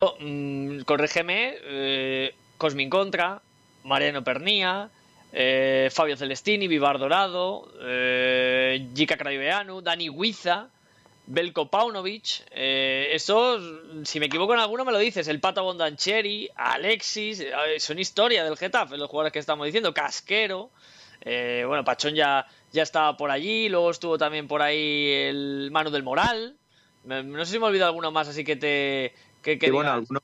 [0.00, 3.42] Oh, mm, corrígeme, eh, Cosmin Contra,
[3.82, 4.88] Mariano Pernía,
[5.32, 9.16] eh, Fabio Celestini, Vivar Dorado, eh, Jika
[9.82, 10.68] Dani Huiza,
[11.26, 12.44] Belko Paunovic.
[12.52, 13.60] Eh, esos,
[14.04, 15.26] si me equivoco en alguno, me lo dices.
[15.26, 19.92] El Pato Bondancheri, Alexis, eh, son historia del Getafe, los jugadores que estamos diciendo.
[19.92, 20.70] Casquero.
[21.24, 23.68] Bueno, Pachón ya, ya estaba por allí.
[23.68, 26.54] Luego estuvo también por ahí el Manu del Moral.
[27.04, 29.12] No sé si me olvido alguno más, así que te.
[29.42, 30.20] Sí, bueno, digas.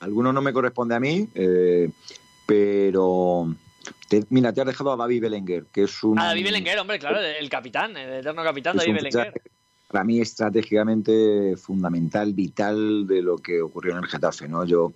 [0.00, 1.90] alguno, no me corresponde a mí, eh,
[2.46, 3.54] pero
[4.08, 6.98] te- mira, te has dejado a David Belenguer, que es un, Ah, David Belenguer, hombre,
[6.98, 9.32] claro, el capitán, el eterno capitán David Belenguer.
[9.88, 14.64] para mí estratégicamente fundamental, vital de lo que ocurrió en el Getafe, ¿no?
[14.64, 14.92] Yo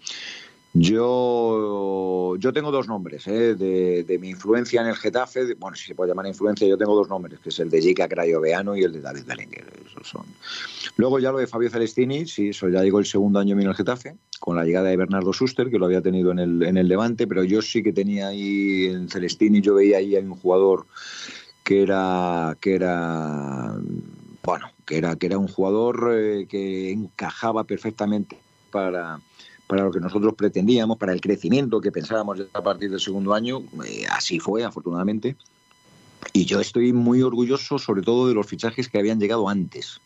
[0.81, 3.55] yo yo tengo dos nombres ¿eh?
[3.55, 6.95] de, de mi influencia en el Getafe, bueno, si se puede llamar influencia, yo tengo
[6.95, 9.67] dos nombres, que es el de Jica Crayoveano y el de David Belenguer.
[9.87, 10.27] Esos son.
[10.97, 13.71] Luego ya lo de Fabio Celestini, sí, eso ya llegó el segundo año mío en
[13.71, 16.77] el Getafe, con la llegada de Bernardo Suster, que lo había tenido en el, en
[16.77, 20.37] el Levante, pero yo sí que tenía ahí en Celestini, yo veía ahí a un
[20.37, 20.87] jugador
[21.65, 23.75] que era que era
[24.45, 28.39] bueno que era que era un jugador eh, que encajaba perfectamente
[28.71, 29.19] para
[29.67, 33.63] para lo que nosotros pretendíamos para el crecimiento que pensábamos a partir del segundo año
[33.85, 35.37] Eh, así fue afortunadamente
[36.33, 40.01] y yo estoy muy orgulloso sobre todo de los fichajes que habían llegado antes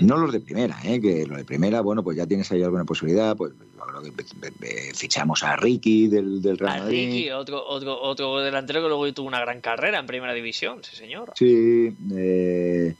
[0.00, 1.00] no los de primera, ¿eh?
[1.00, 3.36] que los de primera, bueno, pues ya tienes ahí alguna posibilidad.
[3.36, 7.06] Pues yo creo que eh, eh, fichamos a Ricky del, del Real A Madrid.
[7.06, 10.96] Ricky, otro, otro, otro delantero que luego tuvo una gran carrera en primera división, sí
[10.96, 11.32] señor.
[11.36, 12.94] Sí, eh,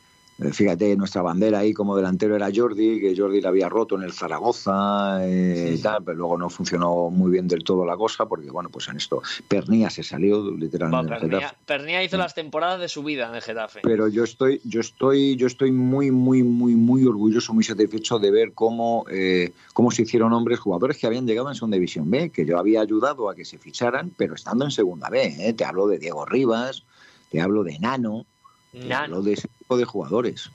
[0.52, 4.12] fíjate, nuestra bandera ahí como delantero era Jordi, que Jordi la había roto en el
[4.12, 8.50] Zaragoza eh, y tal, pero luego no funcionó muy bien del todo la cosa, porque
[8.50, 11.54] bueno, pues en esto Pernía se salió literalmente del Pernía.
[11.66, 13.80] Pernía hizo las temporadas de su vida en el Getafe.
[13.82, 18.30] Pero yo estoy, yo estoy, yo estoy muy, muy, muy, muy orgulloso, muy satisfecho de
[18.30, 22.30] ver cómo, eh, cómo se hicieron hombres, jugadores que habían llegado en segunda división B,
[22.30, 25.34] que yo había ayudado a que se ficharan, pero estando en segunda B.
[25.40, 25.52] ¿eh?
[25.52, 26.84] Te hablo de Diego Rivas,
[27.30, 28.24] te hablo de Nano,
[28.72, 29.22] Nano.
[29.22, 30.50] de ese tipo de jugadores.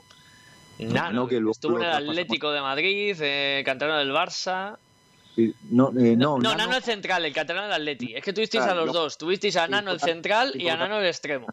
[0.79, 2.09] Nano, que estuvo en el.
[2.09, 4.77] Atlético de Madrid, eh, canterano del Barça.
[5.35, 8.15] Sí, No, eh, no, No, Nano- Nano el central, el canterano del Atleti.
[8.15, 9.17] Es que tuvisteis Ah, a los lo- dos.
[9.17, 10.75] Tuvisteis a Nano el central y a.
[10.77, 11.47] Nano el extremo.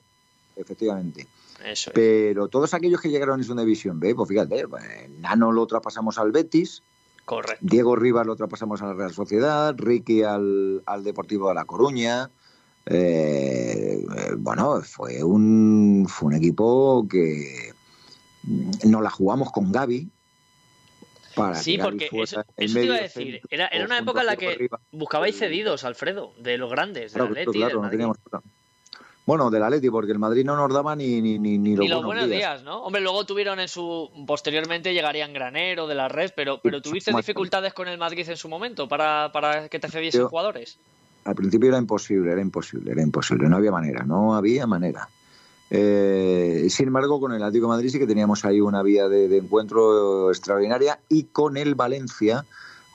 [0.56, 1.26] efectivamente.
[1.64, 1.94] Eso es.
[1.94, 4.82] Pero todos aquellos que llegaron en segunda división B, pues fíjate, pues,
[5.18, 6.82] Nano lo traspasamos al Betis,
[7.24, 7.58] Correcto.
[7.60, 12.30] Diego Rivas lo traspasamos a la Real Sociedad, Ricky al, al Deportivo de La Coruña.
[12.86, 14.04] Eh,
[14.38, 17.72] bueno, fue un, fue un equipo que
[18.84, 20.08] nos la jugamos con Gaby.
[21.34, 23.34] Para Sí, porque eso, te iba a decir.
[23.34, 24.80] centro Era, era una época en la que Rivas.
[24.90, 28.16] buscabais cedidos, Alfredo, de los grandes, del Claro, Atleti, claro, del no teníamos.
[29.26, 32.04] Bueno, del Atleti, porque el Madrid no nos daba ni, ni, ni, ni los los
[32.04, 32.36] buenos días.
[32.38, 32.82] días, ¿no?
[32.82, 34.10] Hombre, luego tuvieron en su.
[34.26, 38.48] Posteriormente llegarían Granero de la red, pero, pero ¿tuviste dificultades con el Madrid en su
[38.48, 40.78] momento para, para que te cediesen Yo- jugadores?
[41.24, 45.08] Al principio era imposible, era imposible, era imposible, no había manera, no había manera.
[45.70, 49.28] Eh, sin embargo, con el Atlético de Madrid sí que teníamos ahí una vía de,
[49.28, 52.44] de encuentro extraordinaria y con el Valencia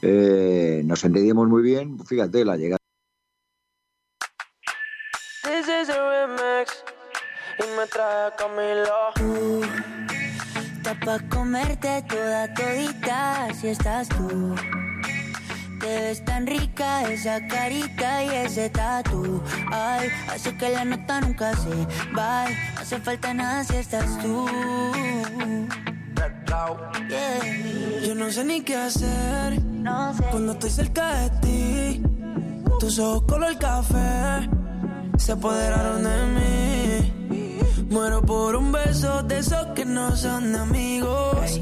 [0.02, 1.98] eh, nos entendíamos muy bien.
[2.06, 2.78] Fíjate, la llegada
[5.44, 6.84] This is a remix
[7.60, 9.14] y me trae Camilo.
[10.78, 14.56] Está pa' comerte toda todita si estás tú.
[15.86, 19.40] Te ves tan rica esa carita y ese tatu.
[19.72, 21.70] Ay, hace que la nota nunca se.
[22.12, 22.22] No
[22.82, 24.48] hace falta nada si estás tú.
[27.08, 28.02] Yeah.
[28.04, 30.24] Yo no sé ni qué hacer No sé.
[30.32, 32.04] cuando estoy cerca de ti.
[32.80, 34.50] Tus ojos color café
[35.20, 37.86] se apoderaron de mí.
[37.92, 41.62] Muero por un beso de esos que no son amigos.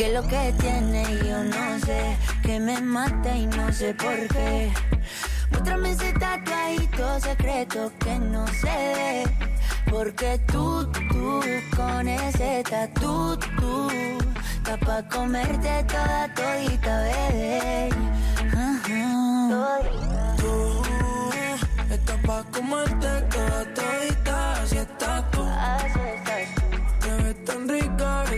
[0.00, 2.16] Que lo que tiene yo no sé.
[2.42, 4.72] Que me mata y no sé por qué.
[5.50, 9.24] Muéstrame ese tatuadito secreto que no ve.
[9.90, 11.42] Porque tú, tú,
[11.76, 13.90] con ese tatu, tú,
[14.56, 17.90] está pa' comerte toda todita, bebé.
[18.56, 19.80] Ajá.
[20.38, 20.82] Tú
[21.90, 25.42] estás pa' comerte toda todita, así estás tú.
[25.42, 27.06] Así estás tú.
[27.06, 28.29] Te ves tan rica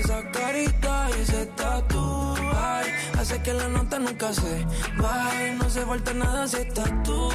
[3.22, 4.66] hace que la nota nunca se
[4.96, 5.54] baje.
[5.54, 7.30] No se falta nada si estás tú.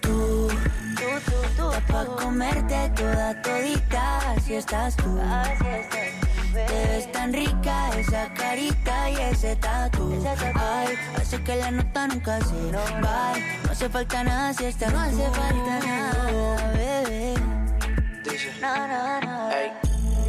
[0.00, 5.20] Tú, tú, tú, tú para comerte toda todita, así estás tú.
[5.20, 6.26] Así estás.
[6.52, 10.20] Te ves tan rica esa carita y ese tatu.
[10.54, 13.60] Ay, hace que la nota nunca se no, bye.
[13.64, 17.34] No hace falta nada si estás No hace falta nada, bebé.
[18.24, 18.52] Dice.
[18.60, 19.50] No, no, no.
[19.50, 19.85] Hey.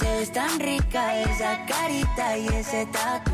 [0.00, 3.32] Te ves tan rica esa carita y ese tatu.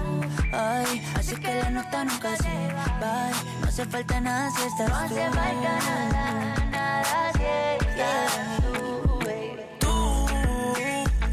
[0.53, 3.31] Ay, así que la nota nunca se va.
[3.61, 5.15] No hace falta nada si estás no tú.
[5.15, 5.73] No hace falta
[6.13, 7.45] nada, nada si
[7.87, 9.63] estás tú, baby.
[9.79, 10.27] Tú,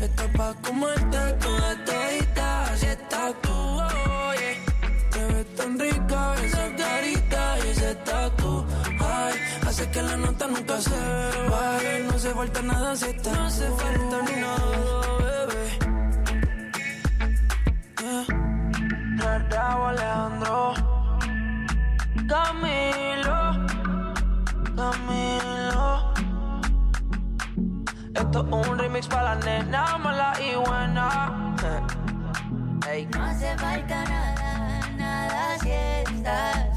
[0.04, 1.83] estás pa' comerte toda
[9.94, 10.90] que la nota nunca se
[11.50, 12.04] baje.
[12.08, 14.68] No hace falta nada si estás No hace falta nada,
[15.20, 15.64] bebé.
[19.50, 20.74] Raúl Alejandro
[22.28, 23.40] Camilo
[24.76, 26.14] Camilo
[28.14, 31.56] Esto es un remix para la nena mala y buena
[32.90, 33.06] Ey.
[33.08, 36.73] No hace falta nada, nada si estás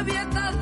[0.00, 0.59] abiertas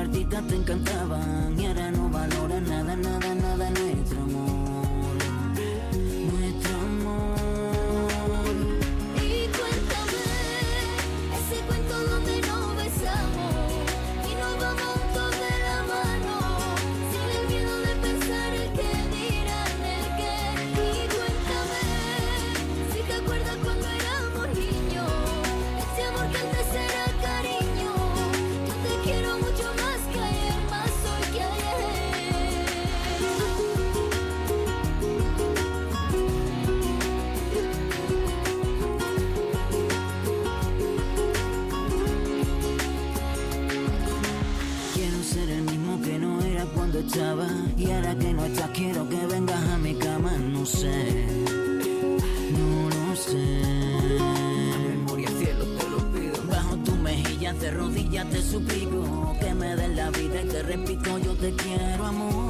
[0.00, 1.49] cartita te encantaba.
[58.10, 62.49] ya te suplico que me des la vida y te repito yo te quiero amor.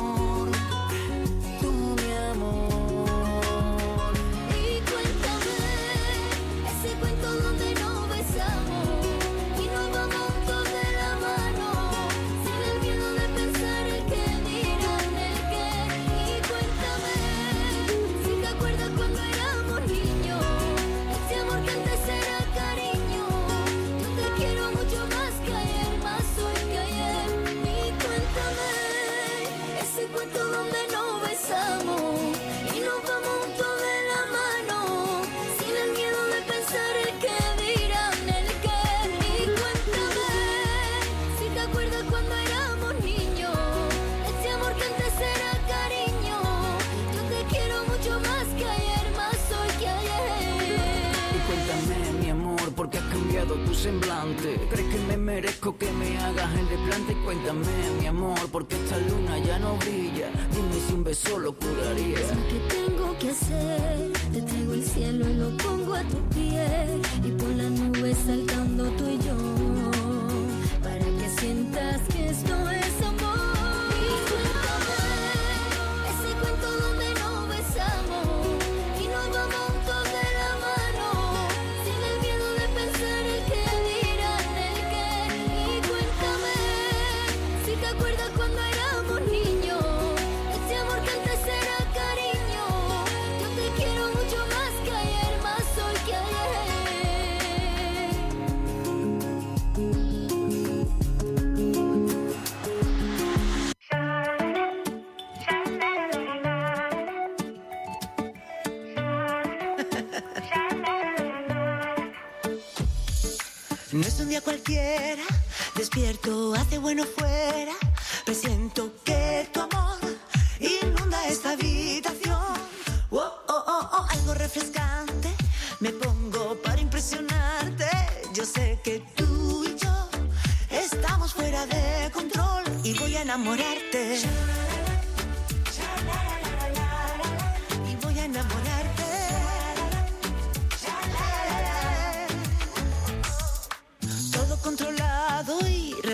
[55.40, 57.14] merezco que me hagas el desplante.
[57.24, 57.66] Cuéntame,
[57.98, 60.28] mi amor, porque esta luna ya no brilla.
[60.52, 62.18] Dime si un beso lo curaría.
[62.18, 64.12] Es lo que tengo que hacer.
[64.32, 66.90] Te traigo el cielo y lo pongo a tus pies.
[67.24, 69.36] Y por las nubes saltando tú y yo.
[70.82, 72.69] Para que sientas que estoy.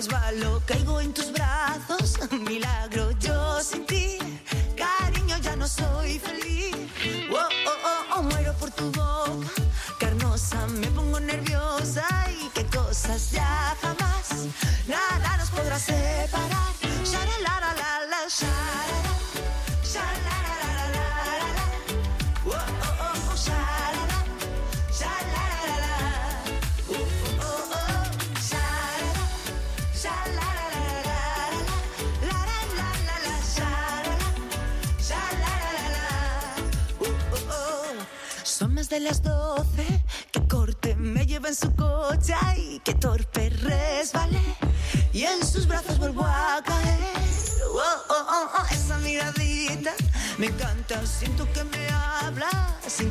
[0.06, 3.15] resbalo, caigo en tus brazos, milagro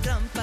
[0.06, 0.35] jump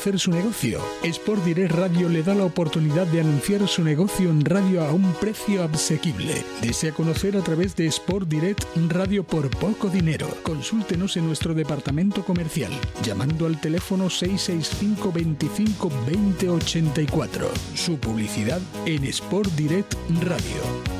[0.00, 0.80] conocer su negocio?
[1.02, 5.12] Sport Direct Radio le da la oportunidad de anunciar su negocio en radio a un
[5.20, 6.42] precio asequible.
[6.62, 10.26] Desea conocer a través de Sport Direct Radio por poco dinero.
[10.42, 12.72] Consúltenos en nuestro departamento comercial
[13.02, 17.50] llamando al teléfono 665 25 20 84.
[17.74, 19.92] Su publicidad en Sport Direct
[20.22, 20.99] Radio.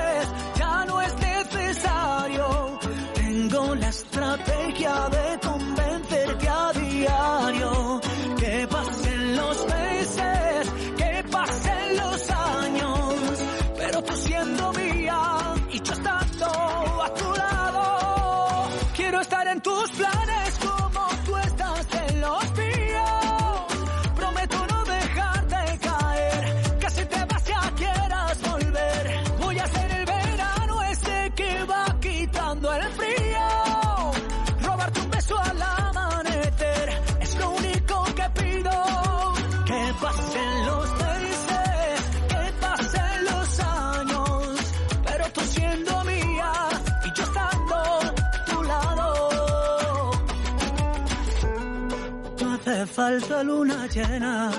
[53.01, 54.51] falta luna llena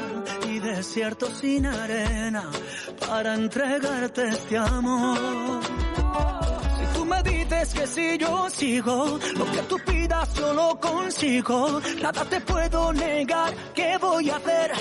[0.50, 2.42] y desierto sin arena
[3.06, 5.60] para entregarte este amor.
[6.76, 11.80] Si tú me dices que si yo sigo, lo que tú pidas yo lo consigo.
[12.02, 14.72] Nada te puedo negar, ¿qué voy a hacer?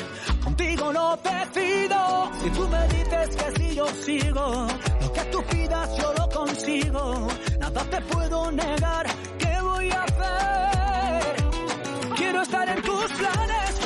[0.44, 2.32] Contigo no te pido.
[2.42, 4.68] Si tú me dices que si yo sigo,
[5.02, 7.28] lo que tú pidas yo lo consigo.
[7.60, 9.06] Nada te puedo negar,
[9.38, 10.81] ¿qué voy a hacer?
[12.42, 13.81] Estar en tus planes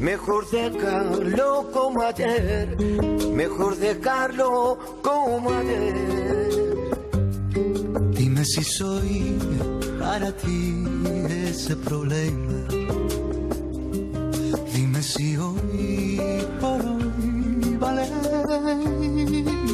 [0.00, 2.74] Mejor dejarlo como ayer.
[3.34, 6.48] Mejor dejarlo como ayer.
[8.12, 9.38] Dime si soy
[9.98, 10.84] para ti
[11.28, 12.66] ese problema.
[14.72, 16.18] Dime si hoy
[16.62, 18.08] por hoy vale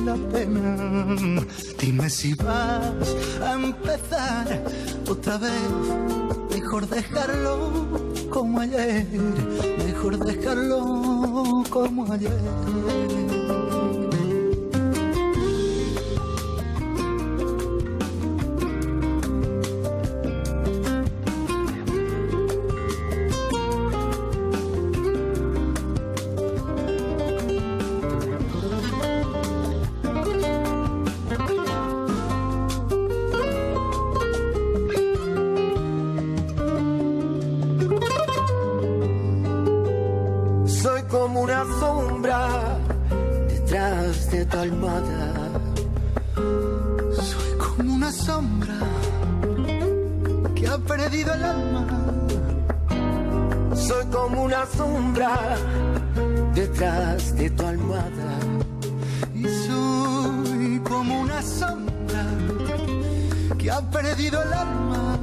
[0.05, 1.47] la pena.
[1.79, 4.61] Dime si vas a empezar
[5.09, 5.70] otra vez.
[6.51, 8.05] Mejor dejarlo
[8.37, 9.07] como ayer.
[9.78, 12.30] Mejor dejarlo como ayer.
[54.77, 55.57] Sombra
[56.55, 58.33] detrás de tu almohada.
[59.35, 62.24] Y soy como una sombra
[63.59, 65.18] que ha perdido el alma.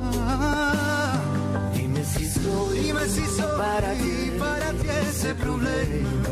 [1.76, 6.23] Dime si soy, Dime si soy para ti, para ti ese problema.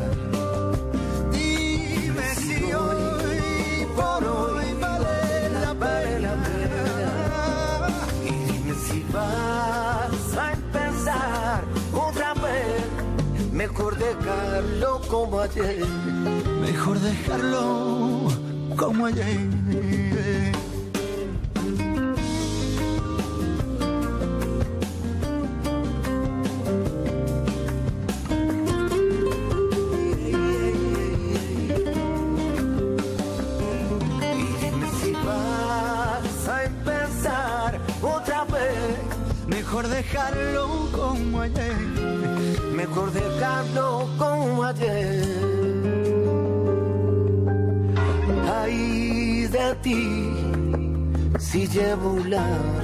[14.22, 15.86] Dejarlo como ayer.
[16.62, 18.28] Mejor dejarlo
[18.78, 19.51] como ayer.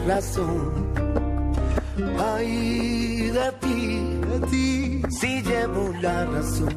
[0.08, 0.72] Razón.
[2.20, 6.77] Ay de ti, de ti, si llevo la razón.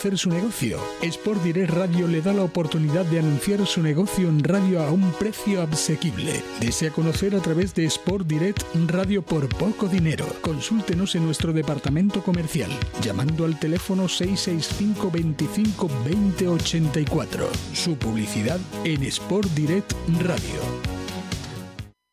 [0.00, 0.78] ¿Quiere dar a conocer su negocio?
[1.02, 5.10] Sport Direct Radio le da la oportunidad de anunciar su negocio en radio a un
[5.12, 6.42] precio asequible.
[6.60, 10.24] Desea conocer a través de Sport Direct Radio por poco dinero.
[10.40, 12.70] Consúltenos en nuestro departamento comercial
[13.02, 17.48] llamando al teléfono 665 25 20 84.
[17.72, 20.60] Su publicidad en Sport Direct Radio.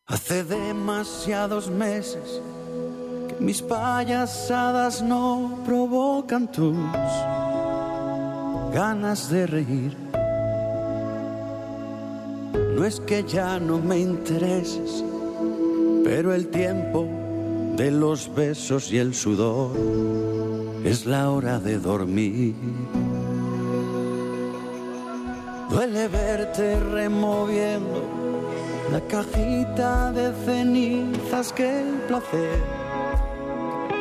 [0.08, 2.42] Hace demasiados meses
[3.28, 6.76] que mis payasadas no provocan tus
[8.76, 9.96] ganas de reír.
[12.76, 15.02] No es que ya no me intereses,
[16.04, 17.08] pero el tiempo
[17.78, 19.72] de los besos y el sudor
[20.84, 22.54] es la hora de dormir.
[25.70, 28.04] Duele verte removiendo
[28.92, 32.60] la cajita de cenizas que el placer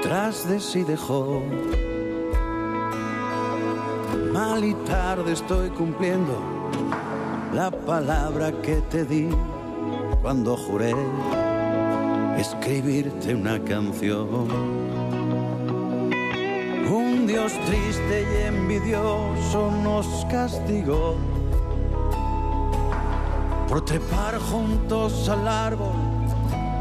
[0.02, 1.44] tras de sí dejó.
[4.34, 6.36] Mal y tarde estoy cumpliendo
[7.52, 9.28] la palabra que te di
[10.22, 10.92] cuando juré
[12.36, 14.48] escribirte una canción.
[16.90, 21.14] Un Dios triste y envidioso nos castigó
[23.68, 25.94] por trepar juntos al árbol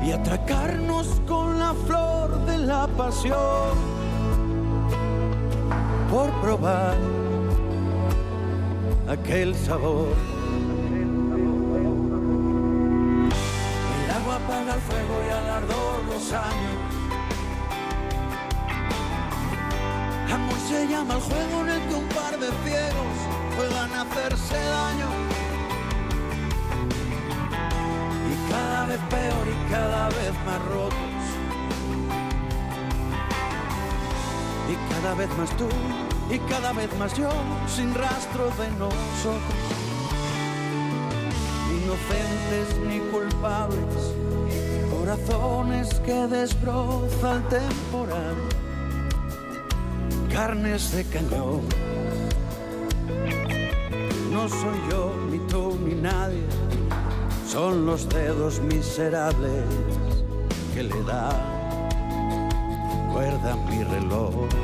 [0.04, 3.78] y atracarnos con la flor de la pasión,
[6.10, 7.13] por probar
[9.08, 10.16] aquel sabor.
[14.04, 16.78] El agua apaga el fuego y al ardor los años.
[20.34, 23.16] Amor se llama el juego en el que un par de ciegos
[23.56, 25.10] juegan a hacerse daño.
[28.32, 30.98] y cada vez peor y cada vez más rotos.
[34.70, 35.68] Y cada vez más tú
[36.30, 37.30] y cada vez más yo,
[37.68, 39.60] sin rastro de nosotros.
[41.72, 44.14] Inocentes ni culpables,
[44.92, 48.36] corazones que desbroza el temporal,
[50.32, 51.62] carnes de cañón.
[54.32, 56.44] No soy yo, ni tú, ni nadie
[57.54, 59.64] son los dedos miserables
[60.74, 61.54] que le dan
[63.14, 64.63] cuerda a mi reloj.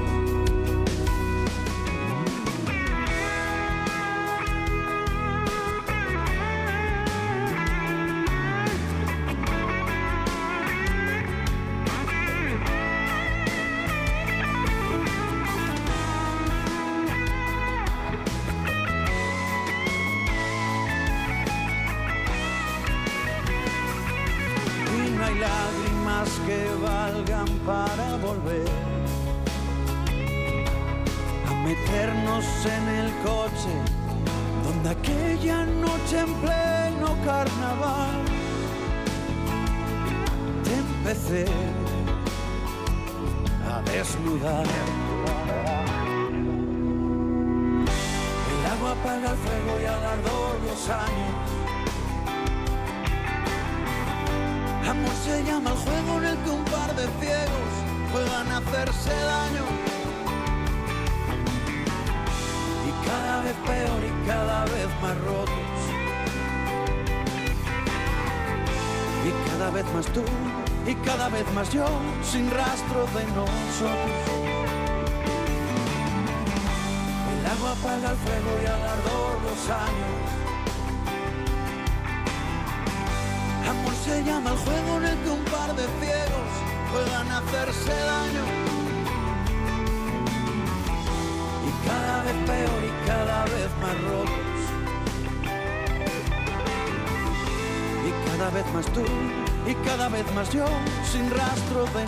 [100.24, 100.66] Vez más yo
[101.10, 102.06] sin rastro de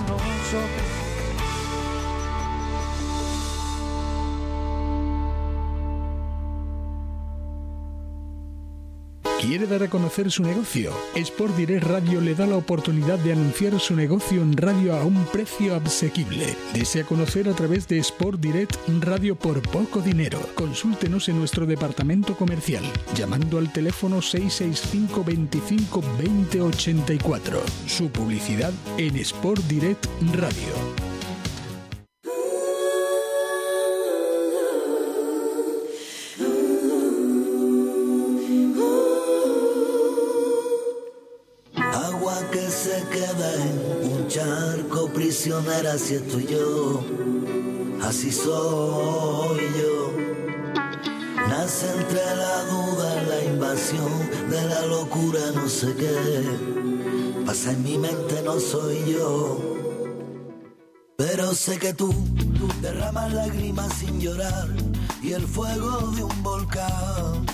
[9.41, 10.93] ¿Quiere dar a conocer su negocio?
[11.15, 15.25] Sport Direct Radio le da la oportunidad de anunciar su negocio en radio a un
[15.25, 16.55] precio asequible.
[16.75, 20.39] Desea conocer a través de Sport Direct Radio por poco dinero.
[20.53, 22.83] Consúltenos en nuestro departamento comercial
[23.15, 27.63] llamando al teléfono 665 25 20 84.
[27.87, 30.05] Su publicidad en Sport Direct
[30.35, 31.10] Radio.
[45.81, 47.03] Si estoy yo,
[48.03, 50.13] así soy yo.
[51.49, 54.11] Nace entre la duda, la invasión
[54.49, 56.43] de la locura, no sé qué.
[57.45, 59.59] Pasa en mi mente, no soy yo.
[61.17, 62.13] Pero sé que tú
[62.81, 64.69] derramas lágrimas sin llorar
[65.23, 67.45] y el fuego de un volcán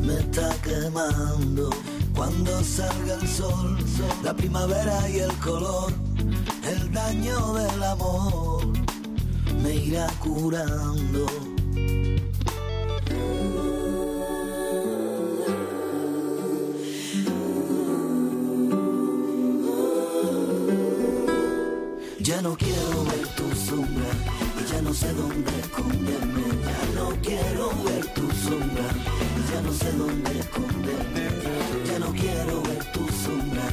[0.00, 1.70] me está quemando.
[2.14, 3.76] Cuando salga el sol,
[4.22, 5.92] la primavera y el color,
[6.64, 8.66] el daño del amor
[9.62, 11.26] me irá curando.
[22.20, 24.33] Ya no quiero ver tu sombra
[24.74, 26.42] ya no sé dónde esconderme.
[26.68, 28.88] Ya no quiero ver tu sombra
[29.50, 31.24] ya no sé dónde esconderme.
[31.86, 33.66] Ya no quiero ver tu sombra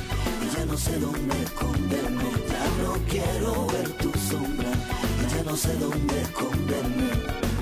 [0.56, 2.30] ya no sé dónde esconderme.
[2.54, 4.72] Ya no quiero ver tu sombra
[5.34, 7.61] ya no sé dónde esconderme.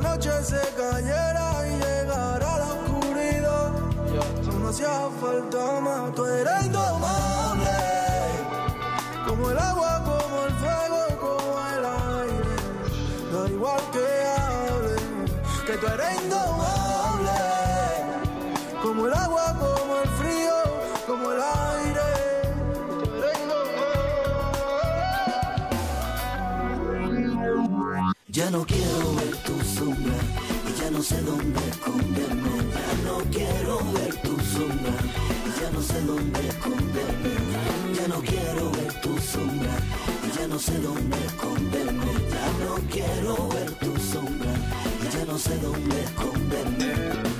[0.00, 3.72] Noche se cayera y llegara la oscuridad.
[4.46, 6.14] Aún no hacía falta más.
[6.14, 7.76] Tú eres indomable,
[9.26, 12.56] como el agua, como el fuego, como el aire.
[13.32, 14.06] Da igual que
[14.36, 14.96] hable,
[15.66, 17.38] que tú eres indomable.
[18.82, 20.56] Como el agua, como el frío,
[21.06, 22.08] como el aire.
[28.30, 29.37] Ya no quiero ver
[30.98, 32.50] no sé dónde esconderme.
[32.74, 34.96] Ya no quiero ver tu sombra
[35.60, 37.34] ya no sé dónde esconderme.
[37.96, 39.76] Ya no quiero ver tu sombra
[40.36, 42.10] ya no sé dónde esconderme.
[42.34, 44.52] Ya no quiero ver tu sombra
[45.12, 47.37] ya no sé dónde esconderme.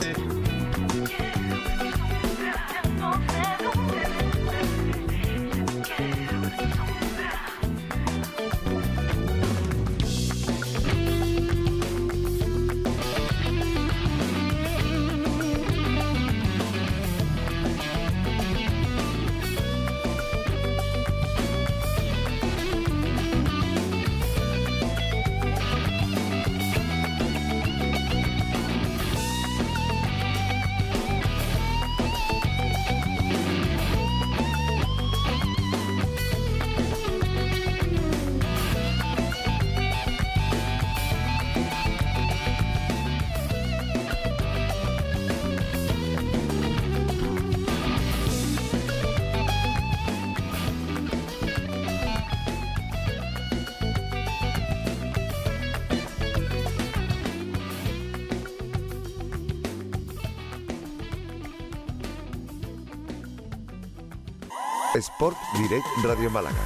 [64.99, 66.57] Sport Direct Radio Málaga.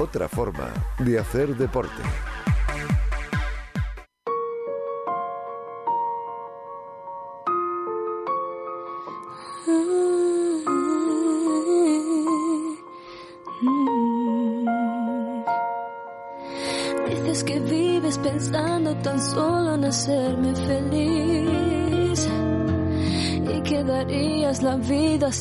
[0.00, 2.02] Otra forma de hacer deporte.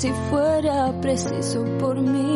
[0.02, 2.31] si fuera preciso por mí.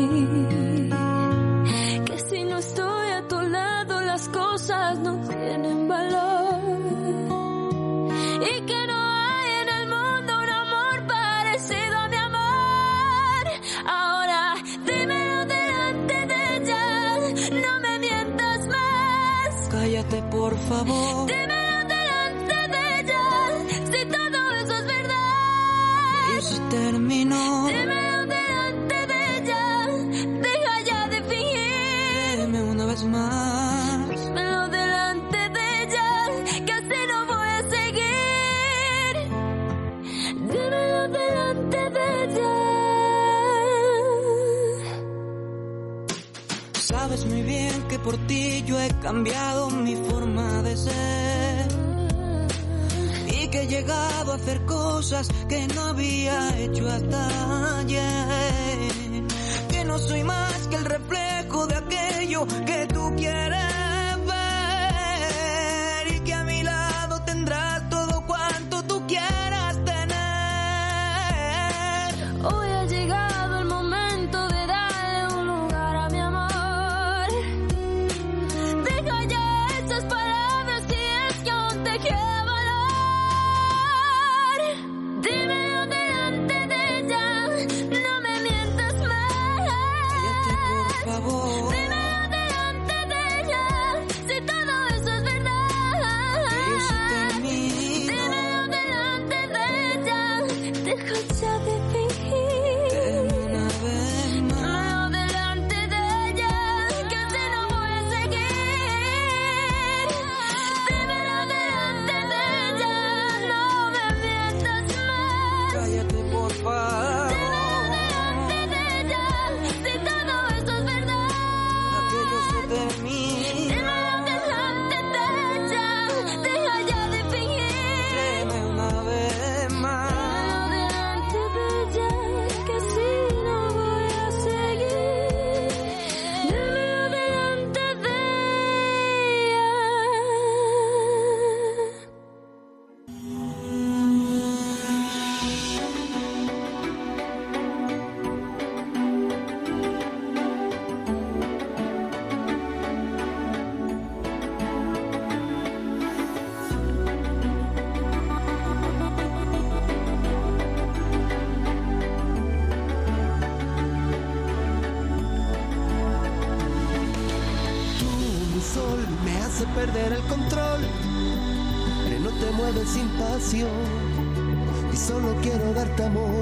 [175.96, 176.35] tanto amor.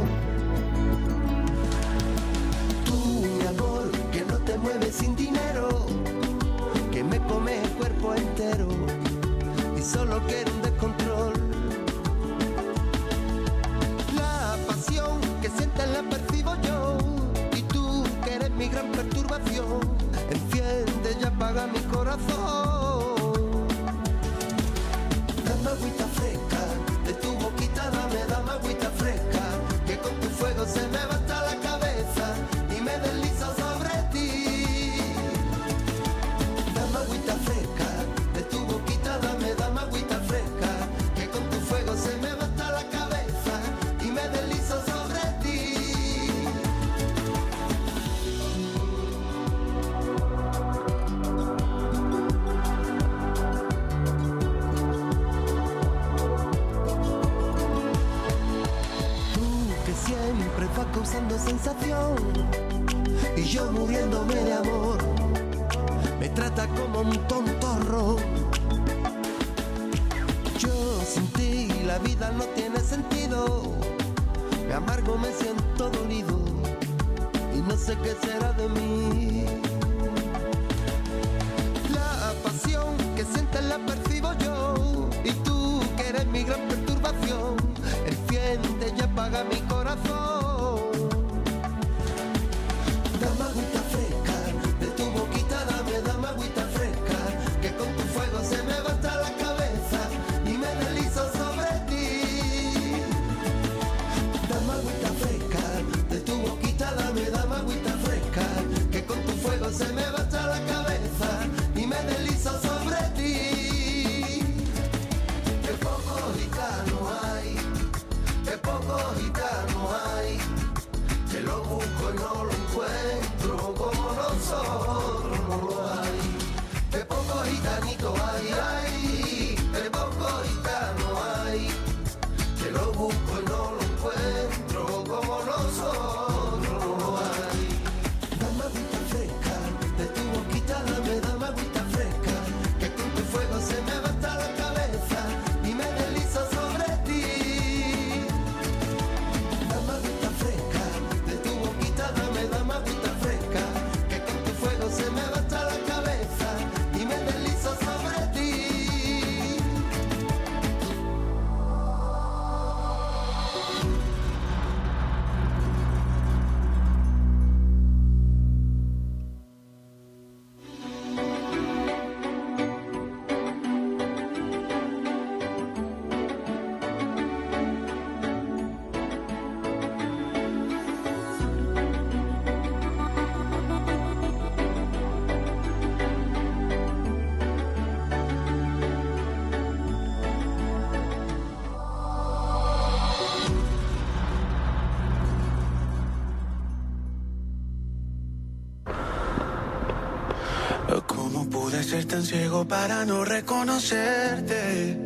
[201.94, 204.98] ser tan ciego para no reconocerte,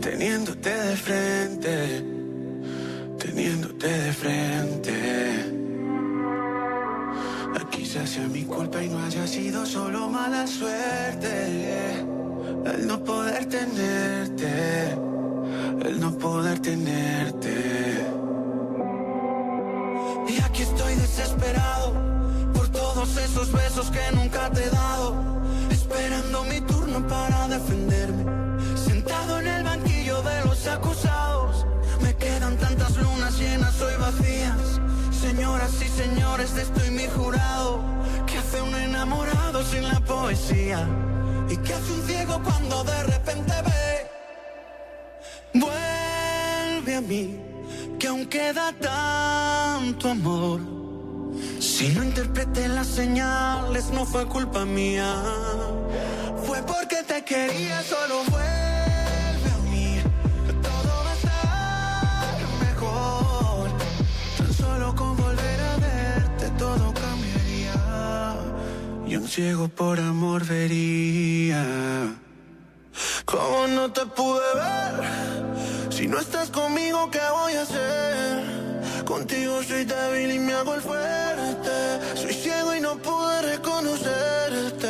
[0.00, 2.13] teniéndote de frente.
[52.94, 55.12] señales no fue culpa mía.
[56.46, 59.98] Fue porque te quería, solo vuelve a mí.
[60.62, 63.70] Todo va a estar mejor.
[64.38, 67.74] Tan solo con volver a verte todo cambiaría.
[69.06, 71.64] Y un ciego por amor vería.
[73.24, 74.94] ¿Cómo no te pude ver?
[75.90, 79.04] Si no estás conmigo, ¿qué voy a hacer?
[79.04, 81.63] Contigo soy débil y me hago el fuerte
[82.94, 84.83] no pude reconocerte.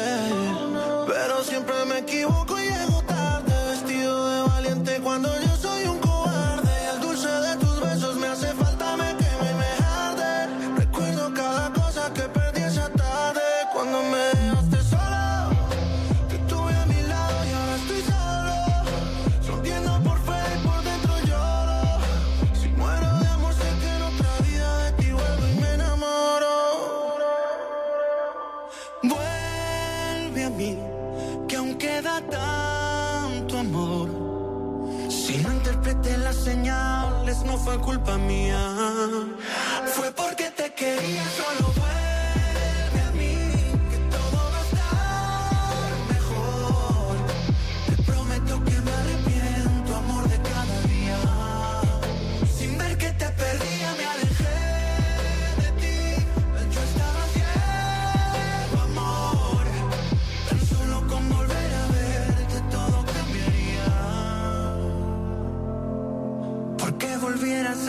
[37.78, 38.59] culpa mía.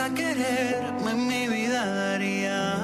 [0.05, 2.75] para quererme mi vida daría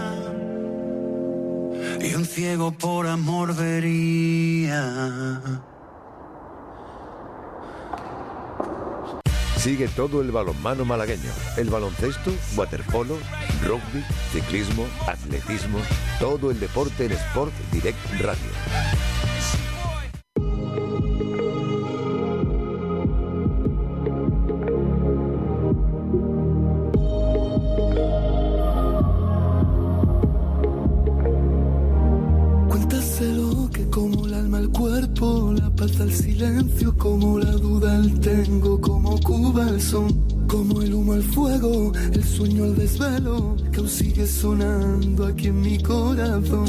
[1.99, 5.39] y un ciego por amor vería.
[9.57, 13.17] Sigue todo el balonmano malagueño, el baloncesto, waterpolo,
[13.63, 15.77] rugby, ciclismo, atletismo,
[16.19, 19.10] todo el deporte en Sport Direct Radio.
[37.11, 40.07] como la duda el tengo, como Cuba el son,
[40.47, 45.59] como el humo al fuego, el sueño al desvelo, que aún sigue sonando aquí en
[45.59, 46.67] mi corazón.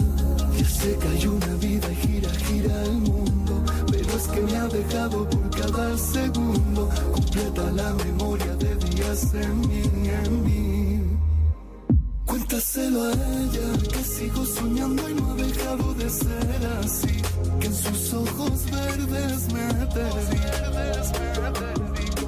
[0.59, 3.55] Ya sé que una vida y gira, gira el mundo,
[3.93, 9.60] pero es que me ha dejado por cada segundo, completa la memoria de días en
[9.60, 9.82] mí,
[10.24, 11.02] en mí.
[12.27, 17.31] Cuéntaselo a ella, que sigo soñando y no ha dejado de ser así
[17.62, 20.40] que en sus ojos verdes me perdí.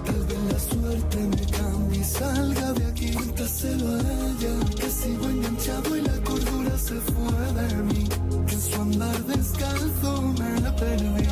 [0.07, 3.13] Tal vez la suerte me cambie y salga de aquí.
[3.13, 8.09] Cuéntaselo a ella, que sigo enganchado y la cordura se fue de mí.
[8.47, 11.27] Que en su andar descalzo me perdí.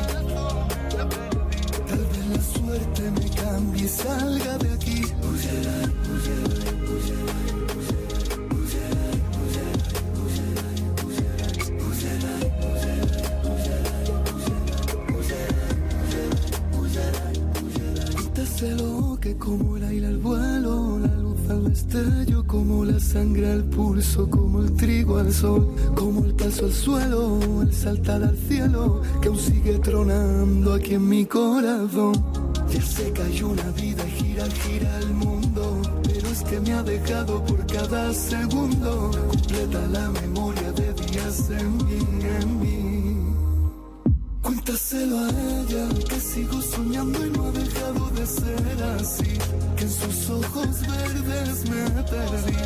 [1.87, 5.01] Tal vez la suerte me cambie y salga de aquí.
[5.21, 5.93] Cuéntaselo
[19.23, 24.29] que como el aire al vuelo, la luz al destello, como la sangre al pulso,
[24.29, 29.29] como el trigo al sol, como el paso al suelo, el saltar al cielo, que
[29.29, 32.21] aún sigue tronando aquí en mi corazón.
[32.69, 36.73] Ya sé que hay una vida y gira, gira el mundo, pero es que me
[36.73, 41.99] ha dejado por cada segundo, completa la memoria de días en mí,
[42.39, 42.82] en mí.
[44.73, 49.37] Cuéntaselo a ella, que sigo soñando y no ha dejado de ser así.
[49.77, 52.57] Que en sus ojos verdes me perdí.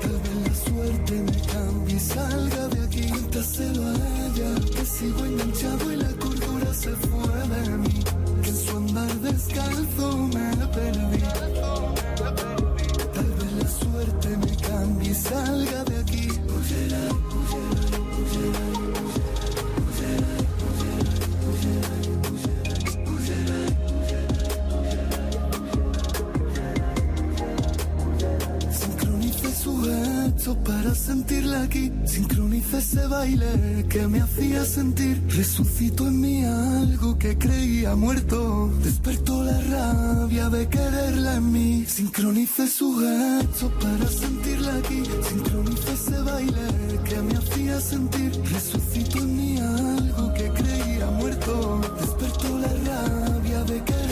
[0.00, 3.08] Tal vez la suerte me cambie y salga de aquí.
[3.10, 8.04] Cuéntaselo a ella, que sigo enganchado y la cordura se fue de mí.
[8.42, 11.22] Que en su andar descalzo me perdí.
[13.12, 16.24] Tal vez la suerte me cambie y salga de aquí.
[30.44, 31.90] Hecho para sentirla aquí.
[32.04, 35.22] Sincronice ese baile que me hacía sentir.
[35.28, 38.70] Resucitó en mí algo que creía muerto.
[38.82, 41.84] Despertó la rabia de quererla en mí.
[41.86, 45.02] Sincronice su hecho para sentirla aquí.
[45.28, 46.68] Sincronice ese baile
[47.04, 48.32] que me hacía sentir.
[48.52, 51.80] Resucitó en mí algo que creía muerto.
[52.00, 54.03] Despertó la rabia de quererla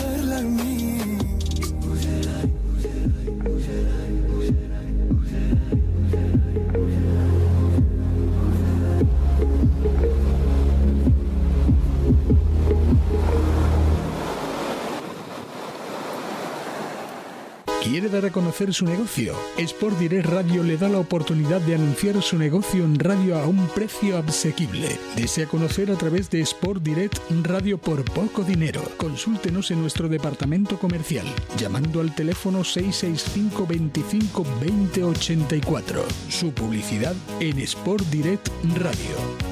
[17.92, 19.34] ¿Quiere dar a conocer su negocio?
[19.58, 23.68] Sport Direct Radio le da la oportunidad de anunciar su negocio en radio a un
[23.68, 24.98] precio asequible.
[25.14, 28.80] Desea conocer a través de Sport Direct Radio por poco dinero.
[28.96, 31.26] Consúltenos en nuestro departamento comercial
[31.58, 36.02] llamando al teléfono 665 25 20 84.
[36.30, 39.51] Su publicidad en Sport Direct Radio.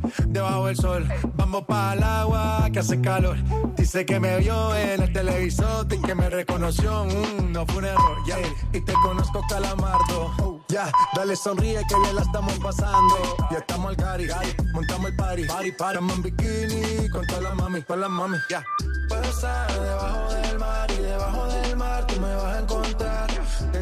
[0.27, 1.07] debajo del sol.
[1.35, 3.37] Vamos para el agua que hace calor.
[3.75, 7.05] Dice que me vio en el televisor y que me reconoció.
[7.05, 8.37] Mm, no fue un error, ya.
[8.73, 10.61] Y te conozco, calamardo.
[10.67, 13.15] Ya, dale sonríe que bien la estamos pasando.
[13.51, 14.27] Ya estamos al gari,
[14.73, 15.43] montamos el party.
[15.45, 18.63] Party, party, estamos en bikini con todas las mami, con las mami, ya.
[19.09, 23.10] Puedo estar debajo del mar y debajo del mar tú me vas a encontrar.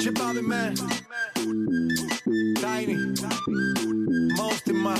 [0.00, 0.74] Shit, Bobby, man.
[2.56, 2.96] Tiny.
[4.36, 4.94] Most in my.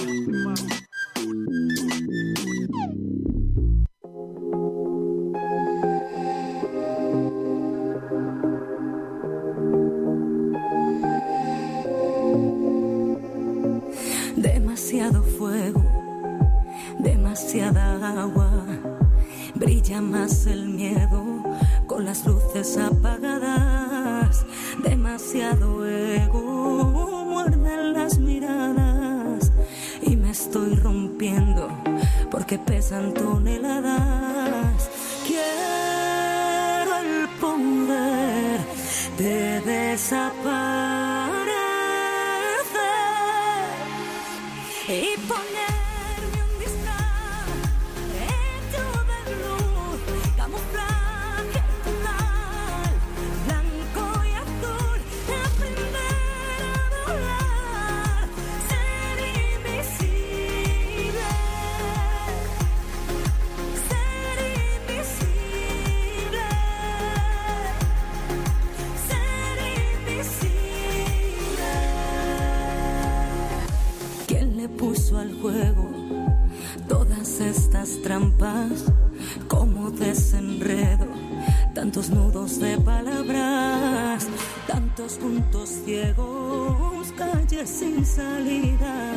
[14.37, 15.83] Demasiado fuego,
[16.99, 18.51] demasiada agua.
[19.55, 21.38] Brilla más el miedo
[21.89, 24.45] con las luces apagadas.
[24.85, 29.51] Demasiado ego, muerden las miradas.
[30.03, 31.69] Y me estoy rompiendo
[32.31, 34.91] porque pesan toneladas.
[35.27, 38.61] Quiero el poder
[39.19, 39.58] de
[78.09, 78.87] trampas,
[79.49, 81.09] como desenredo,
[81.75, 84.27] tantos nudos de palabras,
[84.67, 89.13] tantos puntos ciegos, calles sin salida,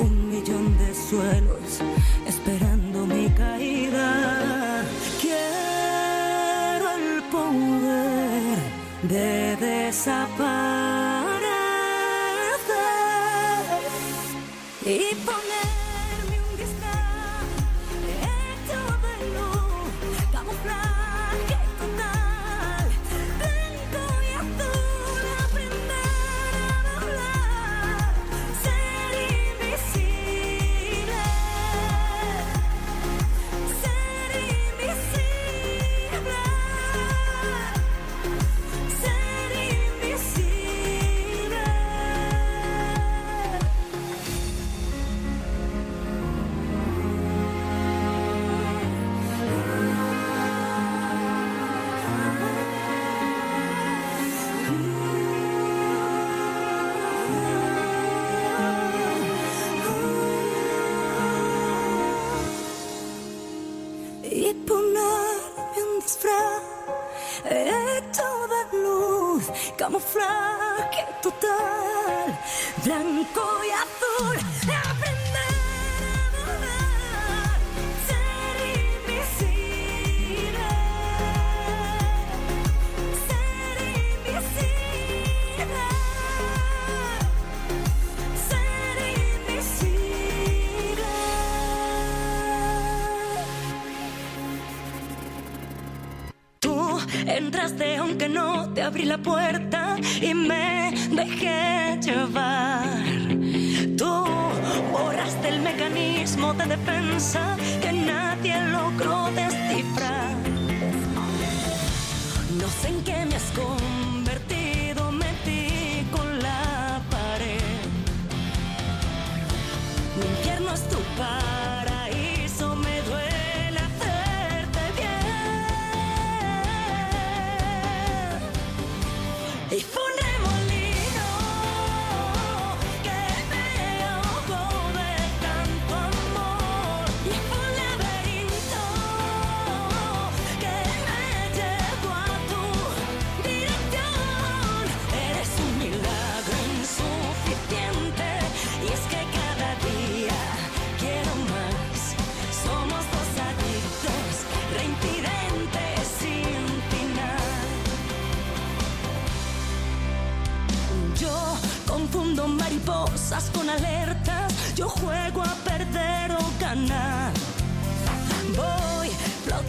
[0.00, 1.82] un millón de suelos
[2.26, 4.82] esperando mi caída.
[5.20, 8.58] Quiero el poder
[9.02, 10.25] de desaparecer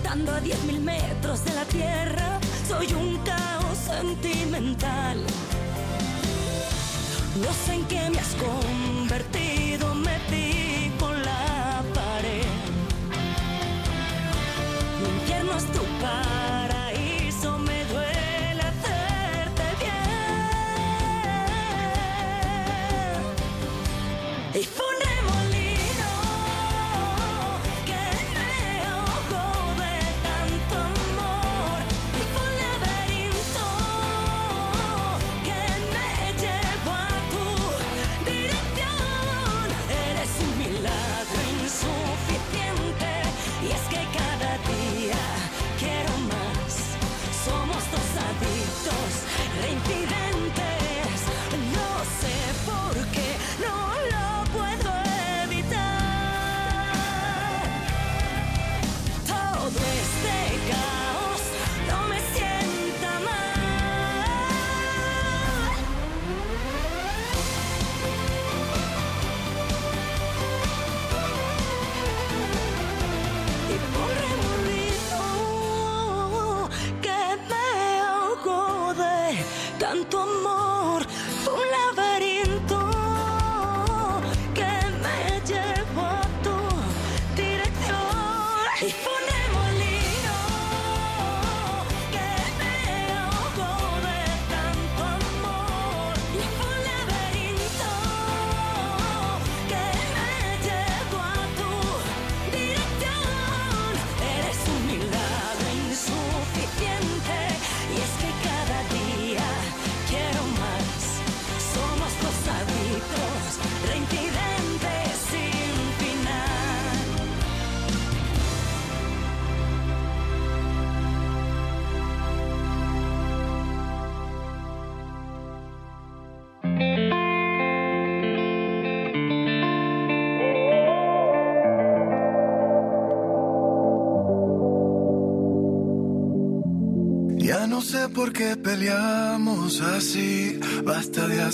[0.08, 5.18] estando a diez mil metros de la tierra, soy un caos sentimental.
[7.42, 8.97] No sé en qué me escondo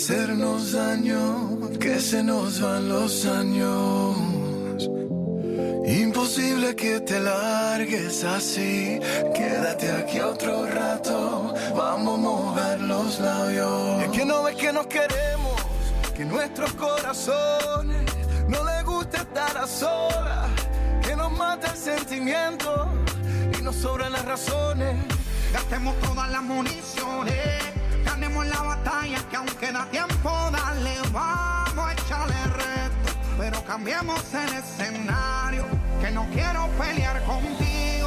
[0.03, 4.17] hacernos daño, que se nos van los años.
[5.85, 8.99] Imposible que te largues así.
[9.33, 11.53] Quédate aquí otro rato.
[11.73, 14.03] Vamos a mover los labios.
[14.03, 15.55] Es que no ves que nos queremos,
[16.13, 18.03] que nuestros corazones
[18.49, 20.49] no les gusta estar a solas.
[21.01, 22.89] Que nos mata el sentimiento
[23.57, 24.97] y nos sobran las razones.
[25.53, 27.63] Gastemos todas las municiones,
[28.33, 34.53] ganemos la batalla que aún queda tiempo, dale, vamos a echarle reto, pero cambiemos el
[34.53, 35.65] escenario,
[36.01, 38.02] que no quiero pelear contigo.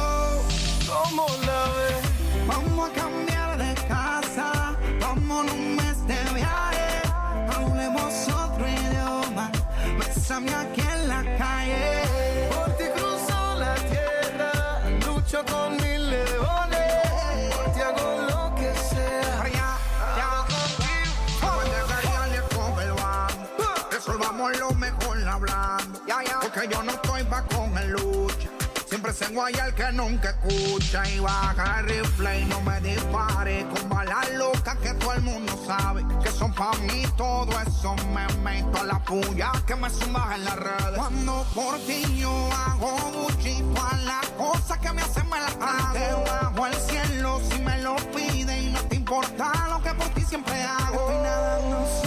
[26.57, 28.49] Porque yo no estoy pa' con el lucha.
[28.89, 31.07] Siempre se guaya el que nunca escucha.
[31.07, 33.67] Y baja el rifle y no me dispare.
[33.67, 36.03] Con balas locas que todo el mundo sabe.
[36.23, 40.45] Que son pa' mí todo eso me meto a la puya que me sumas en
[40.45, 40.97] las redes.
[40.97, 46.23] Cuando por ti yo hago buchito a las cosas que me hacen me las trago.
[46.25, 50.21] Bajo el cielo si me lo pide y no te importa lo que por ti
[50.21, 51.07] siempre hago.
[51.07, 52.06] Estoy nadando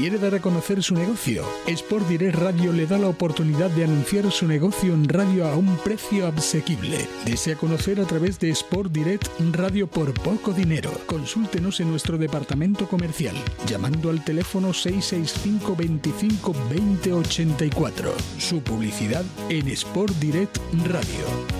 [0.00, 1.44] ¿Quiere dar a conocer su negocio?
[1.66, 5.76] Sport Direct Radio le da la oportunidad de anunciar su negocio en radio a un
[5.76, 7.06] precio asequible.
[7.26, 10.90] Desea conocer a través de Sport Direct Radio por poco dinero.
[11.04, 13.36] Consúltenos en nuestro departamento comercial
[13.66, 18.14] llamando al teléfono 665 25 20 84.
[18.38, 20.56] Su publicidad en Sport Direct
[20.86, 21.59] Radio.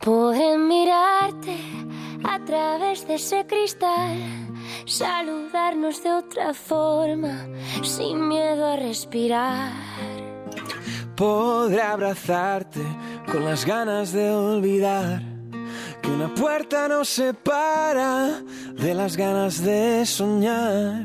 [0.00, 1.58] Poder mirarte
[2.24, 4.16] a través de ese cristal,
[4.86, 7.46] saludarnos de otra forma,
[7.82, 9.72] sin miedo a respirar.
[11.14, 12.80] Podré abrazarte
[13.30, 15.20] con las ganas de olvidar
[16.00, 18.40] que una puerta nos separa
[18.72, 21.04] de las ganas de soñar.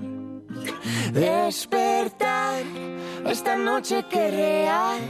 [1.12, 2.64] Despertar
[3.26, 5.02] esta noche que real,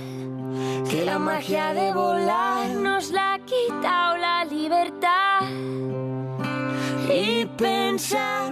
[0.89, 5.41] que la magia de volar nos la quitado la libertad.
[7.09, 8.51] Y pensar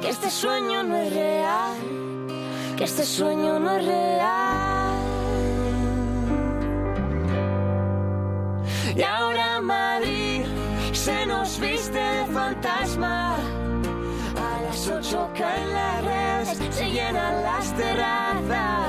[0.00, 1.76] que este sueño no es real,
[2.76, 4.80] que este sueño no es real.
[8.96, 10.44] Y ahora Madrid
[10.92, 13.36] se nos viste de fantasma.
[13.36, 18.79] A las ocho caen las redes, se llenan las terrazas.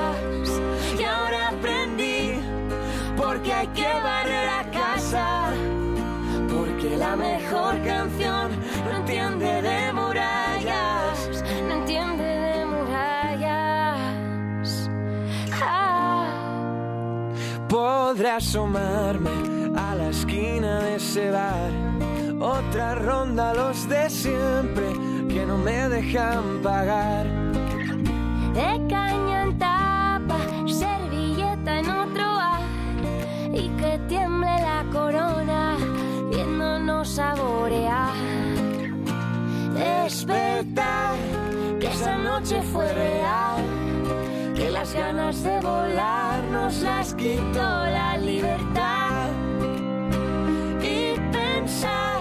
[18.36, 19.30] Asomarme
[19.76, 21.72] a la esquina de ese bar
[22.40, 24.94] Otra ronda los de siempre
[25.30, 27.26] que no me dejan pagar.
[28.54, 32.62] De caña en tapa, servilleta en otro bar
[33.54, 35.78] y que tiemble la corona
[36.32, 38.14] viéndonos saborear.
[39.76, 41.16] Despertar,
[41.80, 43.62] que esa noche fue real,
[44.72, 49.30] las ganas de volar nos las quitó la libertad.
[50.82, 52.20] Y pensar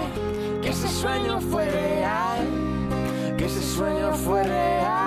[0.60, 2.47] que ese sueño fue real,
[3.36, 5.01] que ese sueño fue real.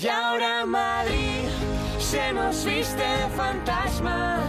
[0.00, 1.48] Y ahora Madrid
[1.98, 3.04] se nos viste
[3.36, 4.40] fantasma.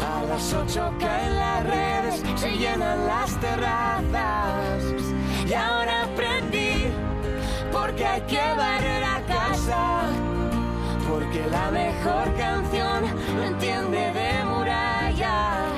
[0.00, 4.82] A las ocho caen las redes, se llenan las terrazas.
[5.46, 6.51] Y ahora aprendí,
[7.82, 10.02] porque hay que barrer a casa.
[11.08, 13.00] Porque la mejor canción
[13.34, 15.72] no entiende de murallas.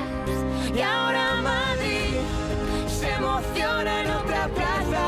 [0.75, 2.17] Y ahora Madrid
[2.87, 5.07] se emociona en otra plaza.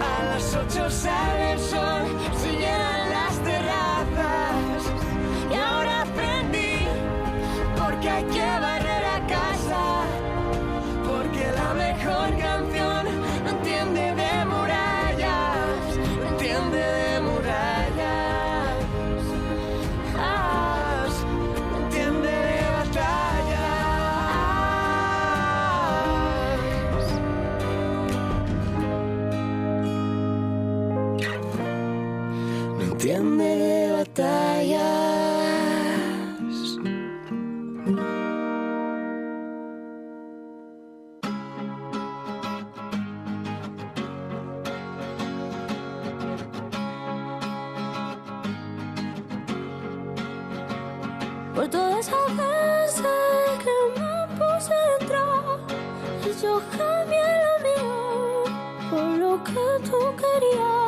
[0.00, 2.04] A las ocho sale el sol,
[34.16, 34.24] Por
[51.68, 53.04] todas esas veces
[53.62, 55.60] que me puse detrás
[56.24, 58.44] y yo cambié lo mío
[58.90, 60.85] por lo que tú querías.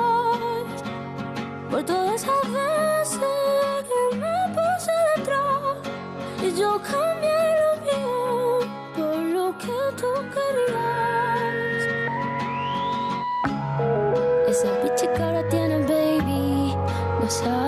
[1.78, 3.20] Por todas esas veces
[3.88, 5.78] que me puse detrás
[6.42, 8.18] y yo cambié lo mío
[8.96, 11.82] por lo que tú querías.
[14.48, 16.74] Esa bicha ahora tiene baby,
[17.20, 17.67] no saben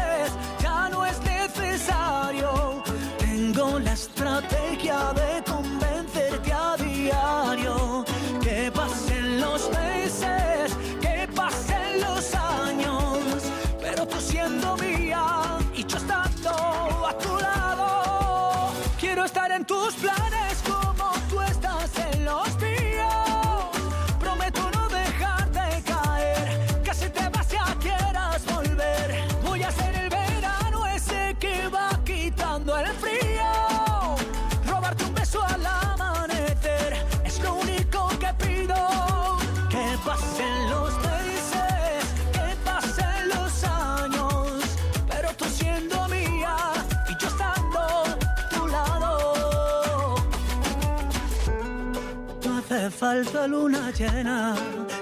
[53.01, 54.55] falta luna llena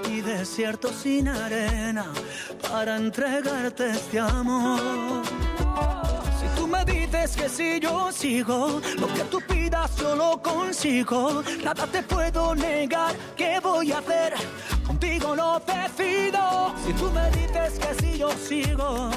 [0.08, 2.06] y desierto sin arena
[2.70, 5.22] para entregarte este amor.
[6.40, 11.42] Si tú me dices que si yo sigo, lo que tú pidas yo lo consigo.
[11.62, 14.32] Nada te puedo negar, ¿qué voy a hacer?
[14.86, 16.74] Contigo no decido.
[16.86, 19.08] Si tú me dices que si yo sigo,